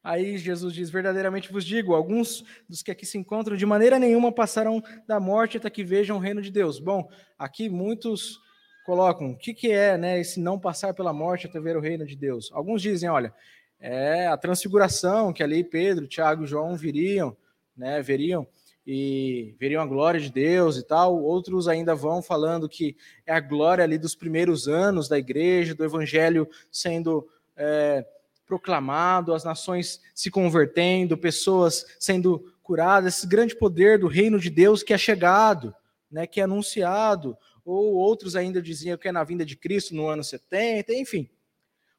Aí 0.03 0.38
Jesus 0.38 0.74
diz: 0.74 0.89
Verdadeiramente 0.89 1.51
vos 1.51 1.65
digo, 1.65 1.93
alguns 1.93 2.43
dos 2.70 2.82
que 2.82 2.91
aqui 2.91 3.05
se 3.05 3.18
encontram 3.18 3.57
de 3.57 3.65
maneira 3.65 3.99
nenhuma 3.99 4.32
passarão 4.32 4.82
da 5.05 5.20
morte 5.20 5.57
até 5.57 5.70
que 5.70 5.84
vejam 5.84 6.18
o 6.18 6.22
reino 6.22 6.41
de 6.41 6.51
Deus. 6.51 6.80
Bom, 6.80 7.09
aqui 7.38 7.70
muitos 7.70 8.39
colocam 8.88 9.32
o 9.32 9.38
que, 9.38 9.54
que 9.54 9.70
é 9.70 9.98
né, 9.98 10.18
esse 10.18 10.40
não 10.40 10.58
passar 10.58 10.94
pela 10.94 11.12
morte 11.12 11.46
até 11.46 11.60
ver 11.60 11.76
o 11.76 11.82
reino 11.82 12.06
de 12.06 12.16
Deus. 12.16 12.50
Alguns 12.54 12.82
dizem: 12.82 13.10
olha, 13.10 13.34
é 13.82 14.28
a 14.28 14.38
transfiguração 14.38 15.34
que 15.34 15.44
ali 15.44 15.62
Pedro, 15.62 16.08
Tiago 16.08 16.46
e 16.46 16.48
João 16.48 16.74
viriam, 16.78 17.36
né, 17.76 18.02
veriam 18.02 18.48
e 18.90 19.54
veriam 19.60 19.84
a 19.84 19.86
glória 19.86 20.22
de 20.22 20.32
Deus 20.32 20.78
e 20.78 20.84
tal. 20.84 21.22
Outros 21.22 21.68
ainda 21.68 21.94
vão 21.94 22.22
falando 22.22 22.70
que 22.70 22.96
é 23.26 23.34
a 23.34 23.42
glória 23.42 23.84
ali 23.84 23.98
dos 23.98 24.16
primeiros 24.16 24.70
anos 24.70 25.10
da 25.10 25.20
igreja, 25.20 25.76
do 25.76 25.84
evangelho 25.84 26.48
sendo 26.72 27.28
é, 27.58 28.06
proclamado, 28.46 29.34
as 29.34 29.44
nações 29.44 30.00
se 30.16 30.32
convertendo, 30.32 31.18
pessoas 31.18 31.86
sendo 32.00 32.54
curadas, 32.64 33.18
esse 33.18 33.28
grande 33.28 33.54
poder 33.54 34.00
do 34.00 34.08
reino 34.08 34.40
de 34.40 34.50
Deus 34.50 34.82
que 34.82 34.94
é 34.94 34.98
chegado, 34.98 35.76
né, 36.10 36.26
que 36.26 36.40
é 36.40 36.46
anunciado. 36.46 37.38
Ou 37.68 37.95
outros 37.95 38.38
ainda 38.38 38.61
diziam 38.61 38.97
que 38.97 39.09
é 39.09 39.11
na 39.11 39.26
vinda 39.26 39.45
de 39.45 39.57
Cristo 39.57 39.93
no 39.93 40.07
ano 40.07 40.24
70, 40.24 40.93
enfim. 40.93 41.24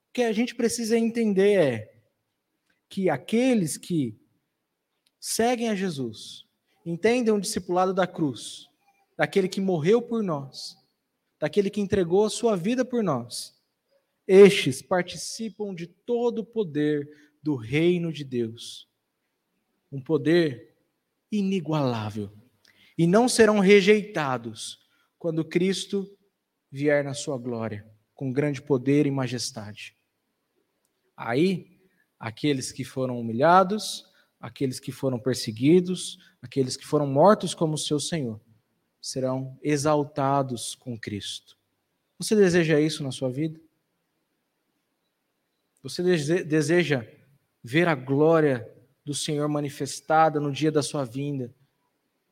O 0.08 0.12
que 0.14 0.22
a 0.22 0.32
gente 0.32 0.54
precisa 0.54 0.96
entender 0.96 1.60
é 1.60 1.94
que 2.88 3.10
aqueles 3.10 3.76
que 3.76 4.18
seguem 5.20 5.68
a 5.68 5.74
Jesus, 5.74 6.46
entendem 6.86 7.34
o 7.34 7.38
discipulado 7.40 7.92
da 7.92 8.06
cruz, 8.06 8.66
daquele 9.14 9.46
que 9.46 9.60
morreu 9.60 10.00
por 10.00 10.22
nós, 10.22 10.74
daquele 11.38 11.68
que 11.68 11.82
entregou 11.82 12.24
a 12.24 12.30
sua 12.30 12.56
vida 12.56 12.82
por 12.82 13.04
nós. 13.04 13.54
Estes 14.26 14.80
participam 14.80 15.74
de 15.74 15.86
todo 15.86 16.38
o 16.38 16.46
poder 16.46 17.06
do 17.42 17.56
reino 17.56 18.10
de 18.10 18.24
Deus. 18.24 18.88
Um 19.92 20.00
poder 20.00 20.78
inigualável. 21.30 22.32
E 22.96 23.06
não 23.06 23.28
serão 23.28 23.58
rejeitados 23.58 24.87
quando 25.18 25.44
Cristo 25.44 26.08
vier 26.70 27.02
na 27.02 27.14
sua 27.14 27.36
glória, 27.36 27.86
com 28.14 28.32
grande 28.32 28.62
poder 28.62 29.06
e 29.06 29.10
majestade. 29.10 29.96
Aí, 31.16 31.80
aqueles 32.18 32.70
que 32.70 32.84
foram 32.84 33.18
humilhados, 33.18 34.06
aqueles 34.40 34.78
que 34.78 34.92
foram 34.92 35.18
perseguidos, 35.18 36.18
aqueles 36.40 36.76
que 36.76 36.86
foram 36.86 37.06
mortos 37.06 37.54
como 37.54 37.76
seu 37.76 37.98
Senhor, 37.98 38.40
serão 39.00 39.58
exaltados 39.62 40.74
com 40.74 40.98
Cristo. 40.98 41.56
Você 42.18 42.34
deseja 42.34 42.80
isso 42.80 43.02
na 43.02 43.10
sua 43.10 43.30
vida? 43.30 43.60
Você 45.82 46.02
deseja 46.02 47.06
ver 47.62 47.88
a 47.88 47.94
glória 47.94 48.68
do 49.04 49.14
Senhor 49.14 49.48
manifestada 49.48 50.38
no 50.40 50.52
dia 50.52 50.70
da 50.70 50.82
sua 50.82 51.04
vinda 51.04 51.54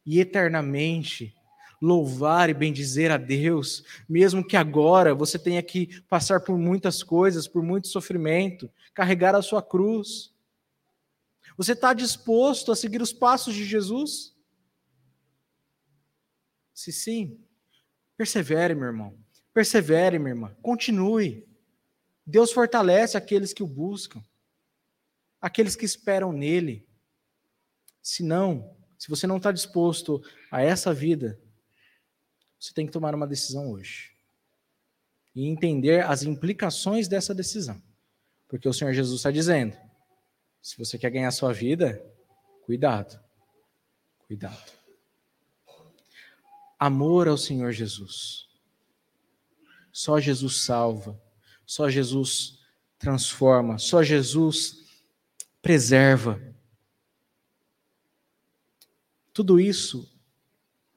e 0.04 0.20
eternamente 0.20 1.34
louvar 1.80 2.48
e 2.48 2.54
bendizer 2.54 3.10
a 3.10 3.16
Deus, 3.16 3.84
mesmo 4.08 4.46
que 4.46 4.56
agora 4.56 5.14
você 5.14 5.38
tenha 5.38 5.62
que 5.62 6.00
passar 6.02 6.40
por 6.40 6.56
muitas 6.58 7.02
coisas, 7.02 7.46
por 7.46 7.62
muito 7.62 7.88
sofrimento, 7.88 8.70
carregar 8.94 9.34
a 9.34 9.42
sua 9.42 9.62
cruz? 9.62 10.34
Você 11.56 11.72
está 11.72 11.94
disposto 11.94 12.70
a 12.70 12.76
seguir 12.76 13.00
os 13.00 13.12
passos 13.12 13.54
de 13.54 13.64
Jesus? 13.64 14.34
Se 16.74 16.92
sim, 16.92 17.40
persevere, 18.16 18.74
meu 18.74 18.86
irmão. 18.86 19.18
Persevere, 19.54 20.18
minha 20.18 20.32
irmã. 20.32 20.54
Continue. 20.60 21.46
Deus 22.26 22.52
fortalece 22.52 23.16
aqueles 23.16 23.54
que 23.54 23.62
o 23.62 23.66
buscam, 23.66 24.22
aqueles 25.40 25.74
que 25.74 25.86
esperam 25.86 26.32
nele. 26.32 26.86
Se 28.02 28.22
não, 28.22 28.76
se 28.98 29.08
você 29.08 29.26
não 29.26 29.38
está 29.38 29.50
disposto 29.50 30.22
a 30.50 30.60
essa 30.60 30.92
vida, 30.92 31.40
você 32.66 32.74
tem 32.74 32.84
que 32.84 32.92
tomar 32.92 33.14
uma 33.14 33.28
decisão 33.28 33.70
hoje 33.70 34.12
e 35.34 35.46
entender 35.46 36.04
as 36.04 36.24
implicações 36.24 37.06
dessa 37.06 37.32
decisão. 37.32 37.80
Porque 38.48 38.68
o 38.68 38.72
Senhor 38.72 38.92
Jesus 38.92 39.20
está 39.20 39.30
dizendo: 39.30 39.76
se 40.60 40.76
você 40.76 40.98
quer 40.98 41.10
ganhar 41.10 41.30
sua 41.30 41.52
vida, 41.52 42.04
cuidado. 42.64 43.20
Cuidado. 44.26 44.72
Amor 46.76 47.28
ao 47.28 47.38
Senhor 47.38 47.70
Jesus. 47.70 48.48
Só 49.92 50.18
Jesus 50.18 50.62
salva, 50.62 51.18
só 51.64 51.88
Jesus 51.88 52.58
transforma, 52.98 53.78
só 53.78 54.02
Jesus 54.02 54.84
preserva. 55.62 56.42
Tudo 59.32 59.60
isso 59.60 60.12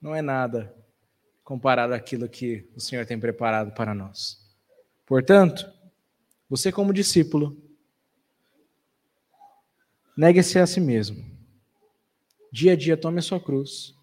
não 0.02 0.16
é 0.16 0.22
nada 0.22 0.79
comparado 1.50 1.96
àquilo 1.96 2.30
que 2.30 2.70
o 2.76 2.80
Senhor 2.80 3.04
tem 3.08 3.20
preparado 3.20 3.74
para 3.74 3.96
nós. 3.96 4.40
Portanto, 5.04 5.68
você, 6.48 6.72
como 6.72 6.94
discípulo, 6.94 7.58
negue-se 10.16 10.60
a 10.60 10.68
si 10.68 10.80
mesmo. 10.80 11.26
Dia 12.54 12.74
a 12.74 12.76
dia, 12.76 12.96
tome 12.96 13.18
a 13.18 13.24
sua 13.24 13.40
cruz 13.40 13.96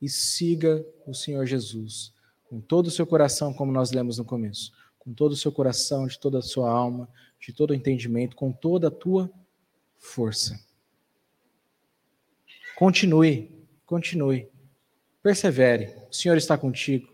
e 0.00 0.08
siga 0.08 0.82
o 1.06 1.12
Senhor 1.12 1.44
Jesus 1.44 2.14
com 2.48 2.62
todo 2.62 2.86
o 2.86 2.90
seu 2.90 3.06
coração, 3.06 3.52
como 3.52 3.70
nós 3.70 3.90
lemos 3.90 4.16
no 4.16 4.24
começo, 4.24 4.72
com 4.98 5.12
todo 5.12 5.32
o 5.32 5.36
seu 5.36 5.52
coração, 5.52 6.06
de 6.06 6.18
toda 6.18 6.38
a 6.38 6.42
sua 6.42 6.70
alma, 6.70 7.06
de 7.38 7.52
todo 7.52 7.72
o 7.72 7.74
entendimento, 7.74 8.34
com 8.34 8.50
toda 8.50 8.88
a 8.88 8.90
tua 8.90 9.30
força. 9.98 10.58
Continue 12.74 13.54
Continue. 13.86 14.48
Persevere. 15.22 15.94
O 16.16 16.18
Senhor 16.18 16.38
está 16.38 16.56
contigo. 16.56 17.06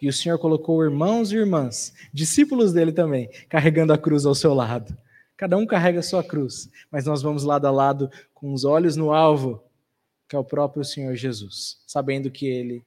E 0.00 0.08
o 0.08 0.12
Senhor 0.12 0.38
colocou 0.38 0.84
irmãos 0.84 1.32
e 1.32 1.36
irmãs, 1.36 1.92
discípulos 2.12 2.72
dele 2.72 2.92
também, 2.92 3.28
carregando 3.48 3.92
a 3.92 3.98
cruz 3.98 4.24
ao 4.24 4.34
seu 4.34 4.54
lado. 4.54 4.96
Cada 5.36 5.56
um 5.56 5.66
carrega 5.66 5.98
a 5.98 6.04
sua 6.04 6.22
cruz, 6.22 6.70
mas 6.88 7.04
nós 7.04 7.20
vamos 7.20 7.42
lado 7.42 7.66
a 7.66 7.70
lado 7.72 8.08
com 8.32 8.52
os 8.52 8.64
olhos 8.64 8.94
no 8.94 9.12
alvo, 9.12 9.60
que 10.28 10.36
é 10.36 10.38
o 10.38 10.44
próprio 10.44 10.84
Senhor 10.84 11.16
Jesus, 11.16 11.82
sabendo 11.84 12.30
que 12.30 12.46
ele 12.46 12.86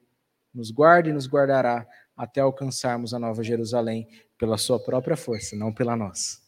nos 0.54 0.70
guarda 0.70 1.10
e 1.10 1.12
nos 1.12 1.28
guardará 1.28 1.86
até 2.16 2.40
alcançarmos 2.40 3.12
a 3.12 3.18
Nova 3.18 3.42
Jerusalém 3.42 4.08
pela 4.38 4.56
sua 4.56 4.80
própria 4.80 5.18
força, 5.18 5.54
não 5.54 5.70
pela 5.70 5.94
nossa. 5.94 6.47